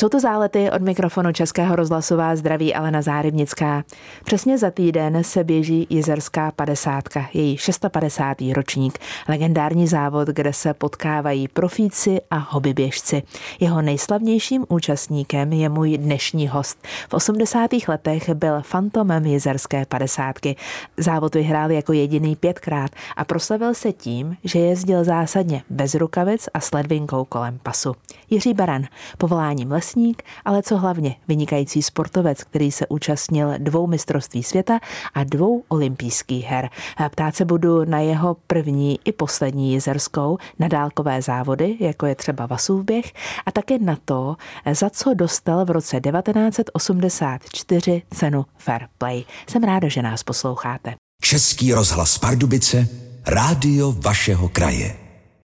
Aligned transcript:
Jsou 0.00 0.08
to 0.08 0.20
zálety 0.20 0.70
od 0.70 0.82
mikrofonu 0.82 1.32
Českého 1.32 1.76
rozhlasová 1.76 2.36
zdraví 2.36 2.74
Alena 2.74 3.02
Zárybnická. 3.02 3.84
Přesně 4.24 4.58
za 4.58 4.70
týden 4.70 5.24
se 5.24 5.44
běží 5.44 5.86
Jizerská 5.90 6.52
padesátka, 6.56 7.28
její 7.32 7.56
650. 7.56 8.36
ročník, 8.52 8.98
legendární 9.28 9.86
závod, 9.86 10.28
kde 10.28 10.52
se 10.52 10.74
potkávají 10.74 11.48
profíci 11.48 12.20
a 12.30 12.36
hobbyběžci. 12.36 13.22
Jeho 13.60 13.82
nejslavnějším 13.82 14.66
účastníkem 14.68 15.52
je 15.52 15.68
můj 15.68 15.98
dnešní 15.98 16.48
host. 16.48 16.78
V 17.08 17.14
80. 17.14 17.70
letech 17.88 18.30
byl 18.30 18.62
fantomem 18.62 19.26
Jizerské 19.26 19.86
padesátky. 19.86 20.56
Závod 20.96 21.34
vyhrál 21.34 21.70
jako 21.70 21.92
jediný 21.92 22.36
pětkrát 22.36 22.90
a 23.16 23.24
proslavil 23.24 23.74
se 23.74 23.92
tím, 23.92 24.36
že 24.44 24.58
jezdil 24.58 25.04
zásadně 25.04 25.62
bez 25.70 25.94
rukavic 25.94 26.48
a 26.54 26.60
s 26.60 26.72
ledvinkou 26.72 27.24
kolem 27.24 27.58
pasu. 27.62 27.96
Jiří 28.30 28.54
Baran, 28.54 28.84
povoláním 29.18 29.68
lesník, 29.90 30.22
ale 30.44 30.62
co 30.62 30.76
hlavně 30.76 31.16
vynikající 31.28 31.82
sportovec, 31.82 32.44
který 32.44 32.72
se 32.72 32.86
účastnil 32.86 33.54
dvou 33.58 33.86
mistrovství 33.86 34.42
světa 34.42 34.78
a 35.14 35.24
dvou 35.24 35.62
olympijských 35.68 36.44
her. 36.44 36.70
Ptát 37.10 37.36
se 37.36 37.44
budu 37.44 37.84
na 37.84 37.98
jeho 37.98 38.36
první 38.46 38.98
i 39.04 39.12
poslední 39.12 39.72
jezerskou 39.72 40.38
na 40.58 40.68
dálkové 40.68 41.22
závody, 41.22 41.76
jako 41.80 42.06
je 42.06 42.14
třeba 42.14 42.46
Vasův 42.46 42.84
běh, 42.84 43.12
a 43.46 43.52
také 43.52 43.78
na 43.78 43.96
to, 44.04 44.36
za 44.72 44.90
co 44.90 45.14
dostal 45.14 45.64
v 45.64 45.70
roce 45.70 46.00
1984 46.00 48.02
cenu 48.10 48.46
Fair 48.58 48.86
Play. 48.98 49.24
Jsem 49.48 49.62
ráda, 49.62 49.88
že 49.88 50.02
nás 50.02 50.22
posloucháte. 50.22 50.94
Český 51.22 51.72
rozhlas 51.72 52.18
Pardubice, 52.18 52.88
rádio 53.26 53.92
vašeho 53.92 54.48
kraje. 54.48 54.99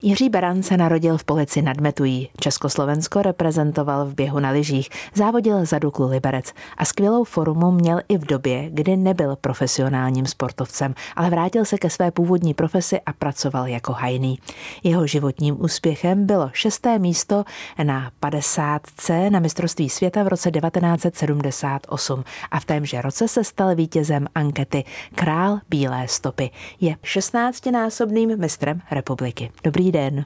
Jiří 0.04 0.28
Beran 0.28 0.62
se 0.62 0.76
narodil 0.76 1.18
v 1.18 1.24
Polici 1.24 1.62
nad 1.62 1.80
Metují. 1.80 2.28
Československo 2.40 3.22
reprezentoval 3.22 4.06
v 4.06 4.14
běhu 4.14 4.38
na 4.38 4.50
lyžích, 4.50 4.88
závodil 5.14 5.64
za 5.64 5.78
Duklu 5.78 6.08
Liberec 6.08 6.52
a 6.76 6.84
skvělou 6.84 7.24
formu 7.24 7.70
měl 7.70 8.00
i 8.08 8.18
v 8.18 8.24
době, 8.24 8.70
kdy 8.70 8.96
nebyl 8.96 9.36
profesionálním 9.36 10.26
sportovcem, 10.26 10.94
ale 11.16 11.30
vrátil 11.30 11.64
se 11.64 11.78
ke 11.78 11.90
své 11.90 12.10
původní 12.10 12.54
profesi 12.54 13.00
a 13.06 13.12
pracoval 13.12 13.66
jako 13.66 13.92
hajný. 13.92 14.38
Jeho 14.82 15.06
životním 15.06 15.64
úspěchem 15.64 16.26
bylo 16.26 16.50
šesté 16.52 16.98
místo 16.98 17.44
na 17.82 18.10
50. 18.20 18.82
na 19.28 19.40
mistrovství 19.40 19.88
světa 19.88 20.22
v 20.22 20.28
roce 20.28 20.50
1978 20.50 22.24
a 22.50 22.60
v 22.60 22.64
témže 22.64 23.02
roce 23.02 23.28
se 23.28 23.44
stal 23.44 23.74
vítězem 23.74 24.26
ankety 24.34 24.84
Král 25.14 25.58
bílé 25.70 26.08
stopy. 26.08 26.50
Je 26.80 26.94
16-násobným 26.94 28.38
mistrem 28.38 28.80
republiky. 28.90 29.50
Dobrý 29.64 29.91
den. 29.92 30.24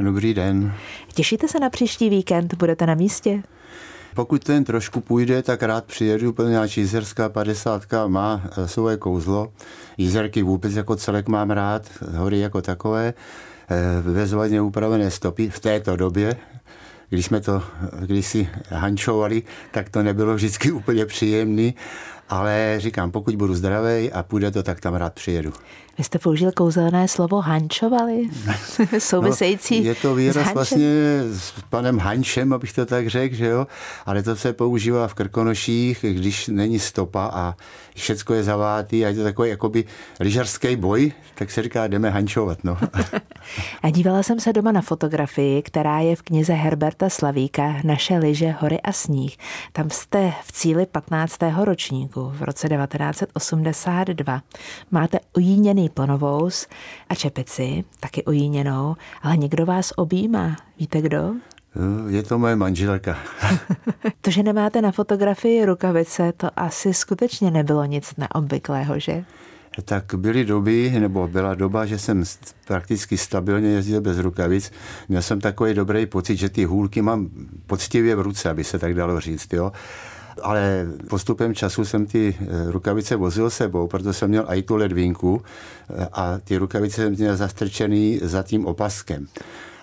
Dobrý 0.00 0.34
den. 0.34 0.72
Těšíte 1.14 1.48
se 1.48 1.60
na 1.60 1.70
příští 1.70 2.10
víkend? 2.10 2.54
Budete 2.54 2.86
na 2.86 2.94
místě? 2.94 3.42
Pokud 4.14 4.44
ten 4.44 4.64
trošku 4.64 5.00
půjde, 5.00 5.42
tak 5.42 5.62
rád 5.62 5.84
přijedu, 5.84 6.32
protože 6.32 6.80
jízerská 6.80 7.28
padesátka 7.28 8.06
má 8.06 8.42
eh, 8.44 8.68
svoje 8.68 8.96
kouzlo. 8.96 9.52
Jízerky 9.96 10.42
vůbec 10.42 10.74
jako 10.74 10.96
celek 10.96 11.28
mám 11.28 11.50
rád, 11.50 11.82
hory 12.16 12.38
jako 12.38 12.62
takové, 12.62 13.14
eh, 13.70 14.02
vezvaně 14.02 14.60
upravené 14.60 15.10
stopy 15.10 15.50
v 15.50 15.60
této 15.60 15.96
době, 15.96 16.36
když 17.08 17.26
jsme 17.26 17.40
to 17.40 17.62
když 18.00 18.26
si 18.26 18.48
hančovali, 18.68 19.42
tak 19.70 19.88
to 19.88 20.02
nebylo 20.02 20.34
vždycky 20.34 20.72
úplně 20.72 21.06
příjemný, 21.06 21.74
ale 22.28 22.74
říkám, 22.78 23.10
pokud 23.10 23.36
budu 23.36 23.54
zdravý 23.54 24.12
a 24.12 24.22
půjde 24.22 24.50
to, 24.50 24.62
tak 24.62 24.80
tam 24.80 24.94
rád 24.94 25.14
přijedu. 25.14 25.52
Vy 25.98 26.04
jste 26.04 26.18
použil 26.18 26.52
kouzelné 26.52 27.08
slovo 27.08 27.40
hančovali, 27.40 28.28
související 28.98 29.80
no, 29.80 29.86
Je 29.86 29.94
to 29.94 30.14
výraz 30.14 30.54
vlastně 30.54 30.88
s 31.32 31.54
panem 31.70 31.98
Hančem, 31.98 32.52
abych 32.52 32.72
to 32.72 32.86
tak 32.86 33.08
řekl, 33.08 33.34
že 33.34 33.46
jo, 33.46 33.66
ale 34.06 34.22
to 34.22 34.36
se 34.36 34.52
používá 34.52 35.08
v 35.08 35.14
Krkonoších, 35.14 36.04
když 36.12 36.48
není 36.48 36.78
stopa 36.78 37.30
a 37.34 37.54
všecko 37.94 38.34
je 38.34 38.42
zavátý 38.42 39.04
a 39.04 39.08
je 39.08 39.14
to 39.14 39.22
takový 39.22 39.50
jakoby 39.50 39.84
lyžařský 40.20 40.76
boj, 40.76 41.12
tak 41.34 41.50
se 41.50 41.62
říká, 41.62 41.86
jdeme 41.86 42.10
hančovat, 42.10 42.64
no. 42.64 42.78
a 43.82 43.90
dívala 43.90 44.22
jsem 44.22 44.40
se 44.40 44.52
doma 44.52 44.72
na 44.72 44.82
fotografii, 44.82 45.62
která 45.62 46.00
je 46.00 46.16
v 46.16 46.22
knize 46.22 46.52
Herberta 46.52 47.08
Slavíka 47.08 47.74
Naše 47.84 48.18
lyže, 48.18 48.50
hory 48.50 48.80
a 48.80 48.92
sníh. 48.92 49.36
Tam 49.72 49.90
jste 49.90 50.32
v 50.44 50.52
cíli 50.52 50.86
15. 50.86 51.38
ročníku 51.64 52.15
v 52.24 52.42
roce 52.42 52.68
1982. 52.68 54.42
Máte 54.90 55.18
ujíněný 55.36 55.88
plnovous 55.88 56.66
a 57.08 57.14
čepici, 57.14 57.84
taky 58.00 58.24
ojíněnou, 58.24 58.96
ale 59.22 59.36
někdo 59.36 59.66
vás 59.66 59.92
objímá. 59.96 60.56
Víte 60.78 61.00
kdo? 61.00 61.34
Je 62.08 62.22
to 62.22 62.38
moje 62.38 62.56
manželka. 62.56 63.18
to, 64.20 64.30
že 64.30 64.42
nemáte 64.42 64.82
na 64.82 64.92
fotografii 64.92 65.64
rukavice, 65.64 66.32
to 66.36 66.48
asi 66.56 66.94
skutečně 66.94 67.50
nebylo 67.50 67.84
nic 67.84 68.14
neobvyklého, 68.16 68.98
že? 68.98 69.24
Tak 69.84 70.14
byly 70.14 70.44
doby, 70.44 70.94
nebo 70.98 71.28
byla 71.28 71.54
doba, 71.54 71.86
že 71.86 71.98
jsem 71.98 72.24
prakticky 72.66 73.18
stabilně 73.18 73.68
jezdil 73.68 74.00
bez 74.00 74.18
rukavic. 74.18 74.72
Měl 75.08 75.22
jsem 75.22 75.40
takový 75.40 75.74
dobrý 75.74 76.06
pocit, 76.06 76.36
že 76.36 76.48
ty 76.48 76.64
hůlky 76.64 77.02
mám 77.02 77.28
poctivě 77.66 78.16
v 78.16 78.20
ruce, 78.20 78.50
aby 78.50 78.64
se 78.64 78.78
tak 78.78 78.94
dalo 78.94 79.20
říct. 79.20 79.52
Jo 79.52 79.72
ale 80.42 80.86
postupem 81.10 81.54
času 81.54 81.84
jsem 81.84 82.06
ty 82.06 82.36
eh, 82.40 82.70
rukavice 82.70 83.16
vozil 83.16 83.50
sebou, 83.50 83.86
protože 83.86 84.12
jsem 84.12 84.28
měl 84.28 84.44
i 84.48 84.62
tu 84.62 84.76
ledvinku 84.76 85.42
eh, 85.90 86.08
a 86.12 86.38
ty 86.44 86.56
rukavice 86.56 86.96
jsem 86.96 87.12
měl 87.12 87.36
zastrčený 87.36 88.20
za 88.22 88.42
tím 88.42 88.66
opaskem. 88.66 89.26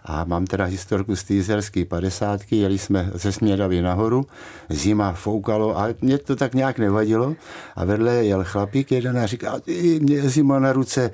A 0.05 0.23
mám 0.23 0.45
teda 0.45 0.65
historku 0.65 1.15
z 1.15 1.23
týzerský 1.23 1.85
padesátky, 1.85 2.55
jeli 2.55 2.77
jsme 2.77 3.11
ze 3.13 3.31
Směravy 3.31 3.81
nahoru, 3.81 4.25
zima 4.69 5.13
foukalo 5.13 5.79
a 5.79 5.87
mě 6.01 6.17
to 6.17 6.35
tak 6.35 6.53
nějak 6.53 6.79
nevadilo. 6.79 7.35
A 7.75 7.85
vedle 7.85 8.25
jel 8.25 8.43
chlapík 8.43 8.91
jeden 8.91 9.17
a 9.17 9.25
říká, 9.25 9.59
mě 9.99 10.15
je 10.15 10.29
zima 10.29 10.59
na 10.59 10.73
ruce, 10.73 11.11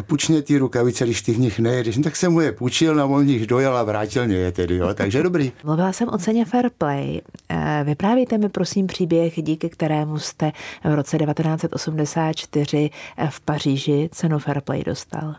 pučně 0.00 0.42
ty 0.42 0.58
rukavice, 0.58 1.04
když 1.04 1.22
ty 1.22 1.32
v 1.32 1.38
nich 1.38 1.58
nejedeš. 1.58 1.96
No, 1.96 2.02
tak 2.02 2.16
jsem 2.16 2.32
mu 2.32 2.40
je 2.40 2.52
půjčil, 2.52 2.94
na 2.94 3.04
on 3.04 3.26
nich 3.26 3.46
dojel 3.46 3.76
a 3.76 3.82
vrátil 3.82 4.26
mě 4.26 4.36
je 4.36 4.52
tedy, 4.52 4.76
jo, 4.76 4.94
takže 4.94 5.22
dobrý. 5.22 5.52
Mluvila 5.64 5.92
jsem 5.92 6.08
o 6.08 6.18
ceně 6.18 6.44
Fair 6.44 6.70
Play. 6.78 7.20
Eh, 7.48 7.82
vyprávějte 7.84 8.38
mi 8.38 8.48
prosím 8.48 8.86
příběh, 8.86 9.42
díky 9.42 9.68
kterému 9.68 10.18
jste 10.18 10.52
v 10.84 10.94
roce 10.94 11.18
1984 11.18 12.90
v 13.30 13.40
Paříži 13.40 14.08
cenu 14.12 14.38
Fair 14.38 14.60
Play 14.60 14.84
dostal 14.84 15.34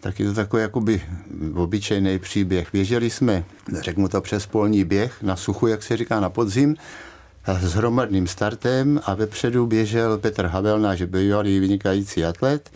tak 0.00 0.20
je 0.20 0.26
to 0.26 0.34
takový 0.34 0.62
jakoby 0.62 1.02
obyčejný 1.54 2.18
příběh. 2.18 2.68
Běželi 2.72 3.10
jsme, 3.10 3.44
řeknu 3.80 4.08
to 4.08 4.20
přes 4.20 4.46
polní 4.46 4.84
běh, 4.84 5.22
na 5.22 5.36
suchu, 5.36 5.66
jak 5.66 5.82
se 5.82 5.96
říká, 5.96 6.20
na 6.20 6.30
podzim, 6.30 6.76
s 7.46 7.74
hromadným 7.74 8.26
startem 8.26 9.00
a 9.04 9.14
vepředu 9.14 9.66
běžel 9.66 10.18
Petr 10.18 10.46
Havel, 10.46 10.80
náš 10.80 11.02
bývalý 11.02 11.60
vynikající 11.60 12.24
atlet 12.24 12.70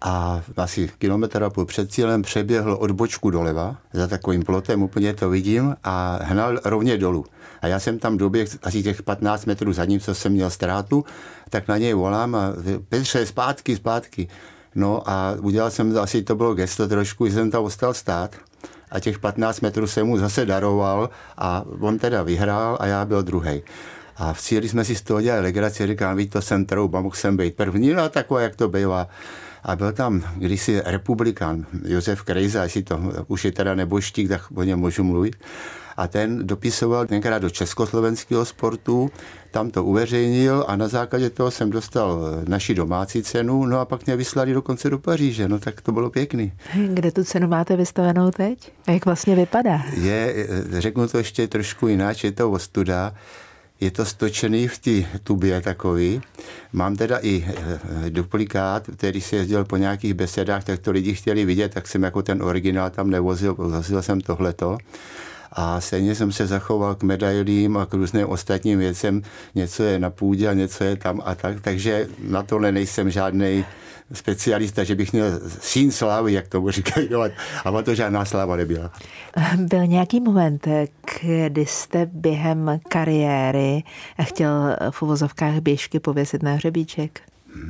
a 0.00 0.42
asi 0.56 0.90
kilometr 0.98 1.42
a 1.42 1.50
půl 1.50 1.64
před 1.64 1.92
cílem 1.92 2.22
přeběhl 2.22 2.76
odbočku 2.80 3.30
doleva, 3.30 3.76
za 3.92 4.06
takovým 4.06 4.42
plotem 4.42 4.82
úplně 4.82 5.14
to 5.14 5.30
vidím 5.30 5.76
a 5.84 6.18
hnal 6.22 6.60
rovně 6.64 6.98
dolů. 6.98 7.24
A 7.62 7.66
já 7.66 7.80
jsem 7.80 7.98
tam 7.98 8.16
doběh 8.16 8.48
asi 8.62 8.82
těch 8.82 9.02
15 9.02 9.46
metrů 9.46 9.72
za 9.72 9.84
ním, 9.84 10.00
co 10.00 10.14
jsem 10.14 10.32
měl 10.32 10.50
ztrátu, 10.50 11.04
tak 11.50 11.68
na 11.68 11.78
něj 11.78 11.94
volám 11.94 12.34
a 12.34 12.52
Petře, 12.88 13.26
zpátky, 13.26 13.76
zpátky. 13.76 14.28
No 14.74 15.10
a 15.10 15.34
udělal 15.40 15.70
jsem, 15.70 15.98
asi 15.98 16.22
to 16.22 16.34
bylo 16.34 16.54
gesto 16.54 16.88
trošku, 16.88 17.26
že 17.26 17.32
jsem 17.32 17.50
tam 17.50 17.64
ostal 17.64 17.94
stát 17.94 18.30
a 18.90 19.00
těch 19.00 19.18
15 19.18 19.60
metrů 19.60 19.86
jsem 19.86 20.06
mu 20.06 20.18
zase 20.18 20.46
daroval 20.46 21.10
a 21.38 21.64
on 21.80 21.98
teda 21.98 22.22
vyhrál 22.22 22.76
a 22.80 22.86
já 22.86 23.04
byl 23.04 23.22
druhý. 23.22 23.62
A 24.16 24.32
v 24.32 24.40
cíli 24.40 24.68
jsme 24.68 24.84
si 24.84 24.94
z 24.94 25.02
toho 25.02 25.20
dělali 25.20 25.42
legraci, 25.42 25.86
říkám, 25.86 26.16
víš, 26.16 26.28
to 26.30 26.42
jsem 26.42 26.64
trouba, 26.64 27.00
mohl 27.00 27.14
jsem 27.14 27.36
být 27.36 27.56
první, 27.56 27.92
no 27.92 28.02
a 28.02 28.08
takové, 28.08 28.42
jak 28.42 28.56
to 28.56 28.68
bývá. 28.68 29.08
A 29.64 29.76
byl 29.76 29.92
tam 29.92 30.22
kdysi 30.36 30.82
republikán 30.84 31.66
Josef 31.84 32.22
Krejza, 32.22 32.62
jestli 32.62 32.82
to 32.82 33.00
už 33.26 33.44
je 33.44 33.52
teda 33.52 33.74
neboštík, 33.74 34.28
tak 34.28 34.42
o 34.54 34.62
něm 34.62 34.78
můžu 34.78 35.04
mluvit. 35.04 35.36
A 35.96 36.08
ten 36.08 36.46
dopisoval 36.46 37.06
tenkrát 37.06 37.38
do 37.38 37.50
československého 37.50 38.44
sportu, 38.44 39.10
tam 39.50 39.70
to 39.70 39.84
uveřejnil 39.84 40.64
a 40.68 40.76
na 40.76 40.88
základě 40.88 41.30
toho 41.30 41.50
jsem 41.50 41.70
dostal 41.70 42.20
naši 42.48 42.74
domácí 42.74 43.22
cenu, 43.22 43.66
no 43.66 43.80
a 43.80 43.84
pak 43.84 44.06
mě 44.06 44.16
vyslali 44.16 44.54
dokonce 44.54 44.90
do 44.90 44.98
Paříže, 44.98 45.48
no 45.48 45.58
tak 45.58 45.80
to 45.80 45.92
bylo 45.92 46.10
pěkný. 46.10 46.52
Kde 46.88 47.12
tu 47.12 47.24
cenu 47.24 47.48
máte 47.48 47.76
vystavenou 47.76 48.30
teď? 48.30 48.72
A 48.86 48.90
jak 48.90 49.04
vlastně 49.04 49.34
vypadá? 49.34 49.82
Je, 49.92 50.48
řeknu 50.78 51.08
to 51.08 51.18
ještě 51.18 51.48
trošku 51.48 51.88
jinak, 51.88 52.24
je 52.24 52.32
to 52.32 52.50
ostuda 52.50 53.14
je 53.80 53.90
to 53.90 54.04
stočený 54.04 54.68
v 54.68 54.78
té 54.78 55.18
tubě 55.22 55.60
takový. 55.60 56.20
Mám 56.72 56.96
teda 56.96 57.18
i 57.22 57.44
e, 58.06 58.10
duplikát, 58.10 58.86
který 58.96 59.20
se 59.20 59.36
jezdil 59.36 59.64
po 59.64 59.76
nějakých 59.76 60.14
besedách, 60.14 60.64
tak 60.64 60.80
to 60.80 60.90
lidi 60.90 61.14
chtěli 61.14 61.44
vidět, 61.44 61.74
tak 61.74 61.88
jsem 61.88 62.02
jako 62.02 62.22
ten 62.22 62.42
originál 62.42 62.90
tam 62.90 63.10
nevozil, 63.10 63.54
vozil 63.54 64.02
jsem 64.02 64.20
tohleto. 64.20 64.78
a 65.52 65.80
stejně 65.80 66.14
jsem 66.14 66.32
se 66.32 66.46
zachoval 66.46 66.94
k 66.94 67.02
medailím 67.02 67.76
a 67.76 67.86
k 67.86 67.94
různým 67.94 68.28
ostatním 68.28 68.78
věcem. 68.78 69.22
Něco 69.54 69.82
je 69.82 69.98
na 69.98 70.10
půdě 70.10 70.48
a 70.48 70.52
něco 70.52 70.84
je 70.84 70.96
tam 70.96 71.22
a 71.24 71.34
tak, 71.34 71.60
takže 71.60 72.08
na 72.22 72.42
tohle 72.42 72.72
nejsem 72.72 73.10
žádný 73.10 73.64
specialista, 74.12 74.84
že 74.84 74.94
bych 74.94 75.12
měl 75.12 75.40
sín 75.60 75.92
slávy, 75.92 76.32
jak 76.32 76.48
tomu 76.48 76.70
říkají, 76.70 77.08
ale 77.64 77.82
to 77.82 77.94
žádná 77.94 78.24
sláva 78.24 78.56
nebyla. 78.56 78.90
Byl 79.56 79.86
nějaký 79.86 80.20
moment, 80.20 80.68
kdy 81.22 81.66
jste 81.66 82.06
během 82.12 82.80
kariéry 82.88 83.82
chtěl 84.22 84.76
v 84.90 85.02
uvozovkách 85.02 85.60
běžky 85.60 86.00
pověsit 86.00 86.42
na 86.42 86.54
hřebíček? 86.54 87.20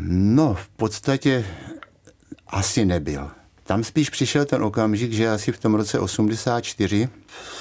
No, 0.08 0.54
v 0.54 0.68
podstatě 0.68 1.44
asi 2.48 2.84
nebyl. 2.84 3.30
Tam 3.64 3.84
spíš 3.84 4.10
přišel 4.10 4.44
ten 4.44 4.62
okamžik, 4.62 5.12
že 5.12 5.30
asi 5.30 5.52
v 5.52 5.60
tom 5.60 5.74
roce 5.74 6.00
84 6.00 7.08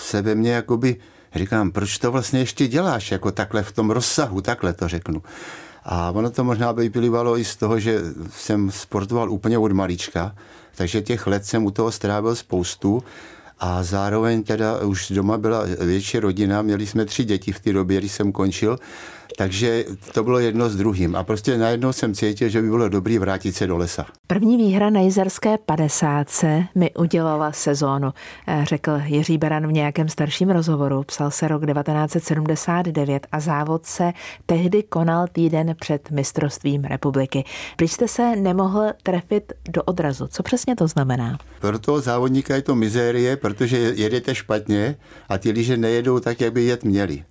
se 0.02 0.22
ve 0.22 0.36
mně 0.36 0.52
jakoby 0.52 0.96
říkám, 1.36 1.72
proč 1.72 1.98
to 1.98 2.12
vlastně 2.12 2.40
ještě 2.40 2.68
děláš, 2.68 3.12
jako 3.12 3.32
takhle 3.32 3.64
v 3.64 3.72
tom 3.72 3.92
rozsahu, 3.92 4.42
takhle 4.42 4.74
to 4.74 4.88
řeknu. 4.88 5.24
A 5.88 6.12
ono 6.12 6.30
to 6.30 6.44
možná 6.44 6.74
by 6.74 6.82
vyplývalo 6.82 7.38
i 7.38 7.46
z 7.46 7.56
toho, 7.56 7.80
že 7.80 8.02
jsem 8.30 8.72
sportoval 8.72 9.32
úplně 9.32 9.58
od 9.58 9.72
malička, 9.72 10.36
takže 10.76 11.02
těch 11.02 11.28
let 11.28 11.46
jsem 11.46 11.66
u 11.66 11.72
toho 11.72 11.92
strávil 11.92 12.36
spoustu. 12.36 13.04
A 13.60 13.84
zároveň 13.84 14.44
teda 14.44 14.80
už 14.86 15.12
doma 15.12 15.38
byla 15.38 15.64
větší 15.80 16.20
rodina, 16.20 16.62
měli 16.62 16.88
jsme 16.88 17.06
tři 17.06 17.24
děti 17.24 17.52
v 17.52 17.60
té 17.60 17.74
době, 17.74 18.00
když 18.00 18.12
jsem 18.12 18.32
končil, 18.32 18.80
takže 19.38 19.86
to 20.14 20.24
bylo 20.24 20.40
jedno 20.40 20.70
s 20.70 20.76
druhým. 20.76 21.16
A 21.16 21.24
prostě 21.24 21.58
najednou 21.58 21.94
jsem 21.94 22.14
cítil, 22.14 22.50
že 22.50 22.62
by 22.62 22.70
bylo 22.70 22.90
dobrý 22.90 23.18
vrátit 23.18 23.56
se 23.56 23.68
do 23.68 23.78
lesa. 23.78 24.06
První 24.28 24.58
výhra 24.58 24.90
na 24.90 25.00
Jizerské 25.00 25.58
50 25.58 26.28
mi 26.76 26.92
udělala 26.94 27.52
sezónu, 27.52 28.14
eh, 28.48 28.66
řekl 28.68 29.02
Jiří 29.06 29.38
Beran 29.38 29.68
v 29.68 29.72
nějakém 29.72 30.10
starším 30.10 30.50
rozhovoru. 30.50 31.04
Psal 31.04 31.32
se 31.32 31.48
rok 31.48 31.66
1979 31.66 33.28
a 33.32 33.40
závod 33.40 33.86
se 33.86 34.12
tehdy 34.46 34.84
konal 34.84 35.28
týden 35.32 35.76
před 35.80 36.12
mistrovstvím 36.12 36.84
republiky. 36.84 37.44
Proč 37.78 37.92
jste 37.92 38.08
se 38.08 38.36
nemohl 38.36 38.84
trefit 39.04 39.54
do 39.70 39.84
odrazu? 39.84 40.28
Co 40.28 40.44
přesně 40.44 40.76
to 40.76 40.88
znamená? 40.88 41.38
Pro 41.60 41.80
toho 41.80 42.02
závodníka 42.02 42.56
je 42.56 42.62
to 42.62 42.76
mizérie, 42.76 43.38
protože 43.38 43.78
jedete 43.78 44.36
špatně 44.36 44.96
a 45.30 45.38
ty 45.38 45.52
lyže 45.52 45.78
nejedou 45.78 46.20
tak, 46.20 46.42
jak 46.42 46.54
by 46.54 46.64
jet 46.64 46.84
měli. 46.84 47.24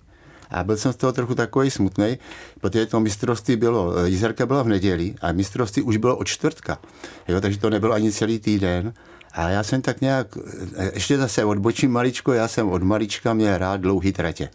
A 0.49 0.63
byl 0.63 0.77
jsem 0.77 0.93
z 0.93 0.95
toho 0.95 1.13
trochu 1.13 1.35
takový 1.35 1.71
smutný, 1.71 2.17
protože 2.61 2.85
to 2.85 2.99
mistrovství 2.99 3.55
bylo, 3.55 3.97
eh, 3.97 4.09
jízerka 4.09 4.45
byla 4.45 4.63
v 4.63 4.67
neděli 4.67 5.15
a 5.21 5.31
mistrovství 5.31 5.81
už 5.81 5.97
bylo 5.97 6.17
od 6.17 6.27
čtvrtka. 6.27 6.79
Jo, 7.27 7.41
takže 7.41 7.59
to 7.59 7.69
nebylo 7.69 7.93
ani 7.93 8.11
celý 8.11 8.39
týden. 8.39 8.93
A 9.33 9.49
já 9.49 9.63
jsem 9.63 9.81
tak 9.81 10.01
nějak, 10.01 10.27
ještě 10.93 11.17
zase 11.17 11.45
odbočím 11.45 11.91
maličko, 11.91 12.33
já 12.33 12.47
jsem 12.47 12.69
od 12.69 12.83
malička 12.83 13.33
měl 13.33 13.57
rád 13.57 13.81
dlouhý 13.81 14.11
tratě. 14.13 14.49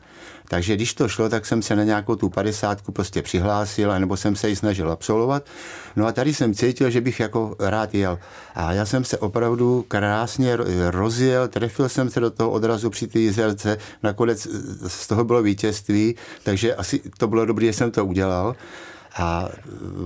Takže 0.49 0.75
když 0.75 0.95
to 0.95 1.09
šlo, 1.09 1.29
tak 1.29 1.47
jsem 1.47 1.63
se 1.63 1.77
na 1.77 1.85
nějakou 1.85 2.17
tu 2.17 2.29
padesátku 2.29 2.93
prostě 2.93 3.23
přihlásil, 3.23 4.01
nebo 4.01 4.17
jsem 4.17 4.37
se 4.37 4.49
ji 4.49 4.57
snažil 4.57 4.93
absolvovat. 4.93 5.47
No 5.97 6.07
a 6.07 6.13
tady 6.13 6.35
jsem 6.35 6.55
cítil, 6.55 6.91
že 6.91 7.01
bych 7.01 7.21
jako 7.21 7.57
rád 7.59 7.95
jel. 7.95 8.19
A 8.55 8.73
já 8.73 8.87
jsem 8.87 9.05
se 9.05 9.19
opravdu 9.19 9.85
krásně 9.89 10.57
rozjel, 10.91 11.49
trefil 11.49 11.89
jsem 11.89 12.11
se 12.11 12.21
do 12.21 12.31
toho 12.31 12.51
odrazu 12.51 12.91
při 12.91 13.07
té 13.07 13.19
jízelce, 13.19 13.79
nakonec 14.03 14.49
z 14.87 15.09
toho 15.09 15.25
bylo 15.25 15.43
vítězství, 15.43 16.15
takže 16.43 16.75
asi 16.75 17.01
to 17.19 17.29
bylo 17.29 17.47
dobré, 17.47 17.67
že 17.67 17.73
jsem 17.73 17.91
to 17.91 18.07
udělal. 18.07 18.57
A 19.17 19.49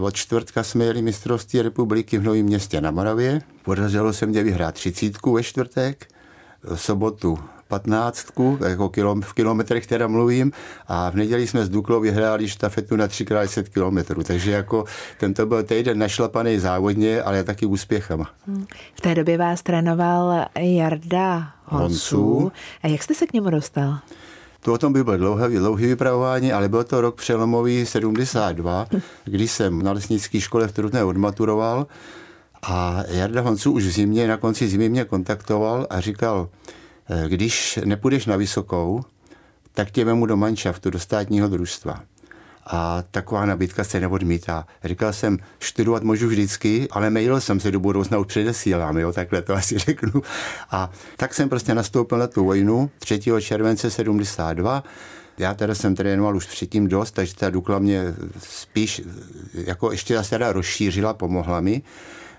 od 0.00 0.14
čtvrtka 0.14 0.62
jsme 0.62 0.84
jeli 0.84 1.02
mistrovství 1.02 1.62
republiky 1.62 2.18
v 2.18 2.22
Novém 2.22 2.46
městě 2.46 2.80
na 2.80 2.90
Moravě. 2.90 3.40
Podařilo 3.62 4.12
se 4.12 4.26
mě 4.26 4.42
vyhrát 4.42 4.74
třicítku 4.74 5.32
ve 5.32 5.42
čtvrtek, 5.42 6.06
v 6.62 6.76
sobotu 6.76 7.38
patnáctku, 7.68 8.58
jako 8.68 8.88
kilom, 8.88 9.22
v 9.22 9.32
kilometrech 9.32 9.86
teda 9.86 10.08
mluvím, 10.08 10.52
a 10.88 11.10
v 11.10 11.14
neděli 11.14 11.46
jsme 11.46 11.64
s 11.64 11.68
Duklou 11.68 12.00
vyhráli 12.00 12.48
štafetu 12.48 12.96
na 12.96 13.06
3x10 13.06 13.62
kilometrů, 13.62 14.22
takže 14.22 14.50
jako 14.50 14.84
tento 15.18 15.46
byl 15.46 15.62
týden 15.62 15.98
našlapaný 15.98 16.58
závodně, 16.58 17.22
ale 17.22 17.44
taky 17.44 17.66
úspěchem. 17.66 18.24
Hmm. 18.46 18.66
V 18.94 19.00
té 19.00 19.14
době 19.14 19.38
vás 19.38 19.62
trénoval 19.62 20.46
Jarda 20.58 21.52
Honsu. 21.64 22.52
A 22.82 22.88
jak 22.88 23.02
jste 23.02 23.14
se 23.14 23.26
k 23.26 23.32
němu 23.32 23.50
dostal? 23.50 23.98
To 24.66 24.72
o 24.72 24.78
tom 24.78 24.92
by 24.92 25.04
bylo 25.04 25.16
dlouhé, 25.16 25.48
dlouhé 25.48 25.86
vypravování, 25.86 26.52
ale 26.52 26.68
byl 26.68 26.84
to 26.84 27.00
rok 27.00 27.14
přelomový 27.16 27.86
72, 27.86 28.86
kdy 29.24 29.48
jsem 29.48 29.82
na 29.82 29.92
lesnické 29.92 30.40
škole 30.40 30.68
v 30.68 30.72
Trutné 30.72 31.04
odmaturoval 31.04 31.86
a 32.62 33.02
Jarda 33.08 33.40
Honcu 33.40 33.72
už 33.72 33.84
v 33.84 33.90
zimě, 33.90 34.28
na 34.28 34.36
konci 34.36 34.68
zimy 34.68 34.88
mě 34.88 35.04
kontaktoval 35.04 35.86
a 35.90 36.00
říkal, 36.00 36.48
Eh, 37.10 37.28
když 37.28 37.78
nepůjdeš 37.84 38.26
na 38.26 38.36
vysokou, 38.36 39.00
tak 39.72 39.90
tě 39.90 40.04
vemu 40.04 40.26
do 40.26 40.36
manšaftu, 40.36 40.90
do 40.90 40.98
státního 40.98 41.48
družstva. 41.48 42.02
A 42.66 43.04
taková 43.10 43.46
nabídka 43.46 43.84
se 43.84 44.00
neodmítá. 44.00 44.66
Říkal 44.84 45.12
jsem, 45.12 45.38
študovat 45.58 46.02
můžu 46.02 46.28
vždycky, 46.28 46.88
ale 46.90 47.10
mail 47.10 47.40
jsem 47.40 47.60
se 47.60 47.70
do 47.70 47.80
budoucna 47.80 48.18
už 48.18 48.26
předesílám, 48.26 48.98
jo, 48.98 49.12
takhle 49.12 49.42
to 49.42 49.54
asi 49.54 49.78
řeknu. 49.78 50.22
A 50.70 50.90
tak 51.16 51.34
jsem 51.34 51.48
prostě 51.48 51.74
nastoupil 51.74 52.18
na 52.18 52.26
tu 52.26 52.44
vojnu 52.44 52.90
3. 52.98 53.20
července 53.40 53.90
72. 53.90 54.84
Já 55.38 55.54
teda 55.54 55.74
jsem 55.74 55.94
trénoval 55.94 56.36
už 56.36 56.46
předtím 56.46 56.88
dost, 56.88 57.10
takže 57.10 57.34
ta 57.34 57.50
Dukla 57.50 57.78
mě 57.78 58.14
spíš 58.38 59.02
jako 59.54 59.92
ještě 59.92 60.14
zase 60.14 60.52
rozšířila, 60.52 61.14
pomohla 61.14 61.60
mi. 61.60 61.82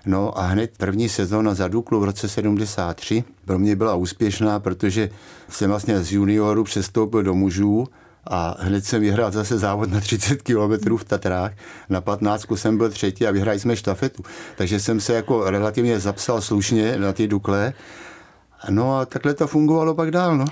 No 0.06 0.38
a 0.38 0.42
hned 0.42 0.70
první 0.76 1.08
sezóna 1.08 1.54
za 1.54 1.68
Duklu 1.68 2.00
v 2.00 2.04
roce 2.04 2.28
73 2.28 3.24
pro 3.44 3.58
mě 3.58 3.76
byla 3.76 3.94
úspěšná, 3.94 4.60
protože 4.60 5.10
jsem 5.48 5.70
vlastně 5.70 6.02
z 6.02 6.12
junioru 6.12 6.64
přestoupil 6.64 7.22
do 7.22 7.34
mužů 7.34 7.86
a 8.28 8.56
hned 8.58 8.84
jsem 8.84 9.00
vyhrál 9.00 9.30
zase 9.30 9.58
závod 9.58 9.90
na 9.90 10.00
30 10.00 10.42
km 10.42 10.96
v 10.96 11.04
Tatrách. 11.04 11.52
Na 11.88 12.00
15 12.00 12.46
jsem 12.54 12.78
byl 12.78 12.90
třetí 12.90 13.26
a 13.26 13.30
vyhráli 13.30 13.60
jsme 13.60 13.76
štafetu. 13.76 14.22
Takže 14.56 14.80
jsem 14.80 15.00
se 15.00 15.14
jako 15.14 15.50
relativně 15.50 16.00
zapsal 16.00 16.40
slušně 16.40 16.98
na 16.98 17.12
ty 17.12 17.28
Dukle. 17.28 17.72
No 18.70 18.98
a 18.98 19.06
takhle 19.06 19.34
to 19.34 19.46
fungovalo 19.46 19.94
pak 19.94 20.10
dál, 20.10 20.36
no. 20.36 20.44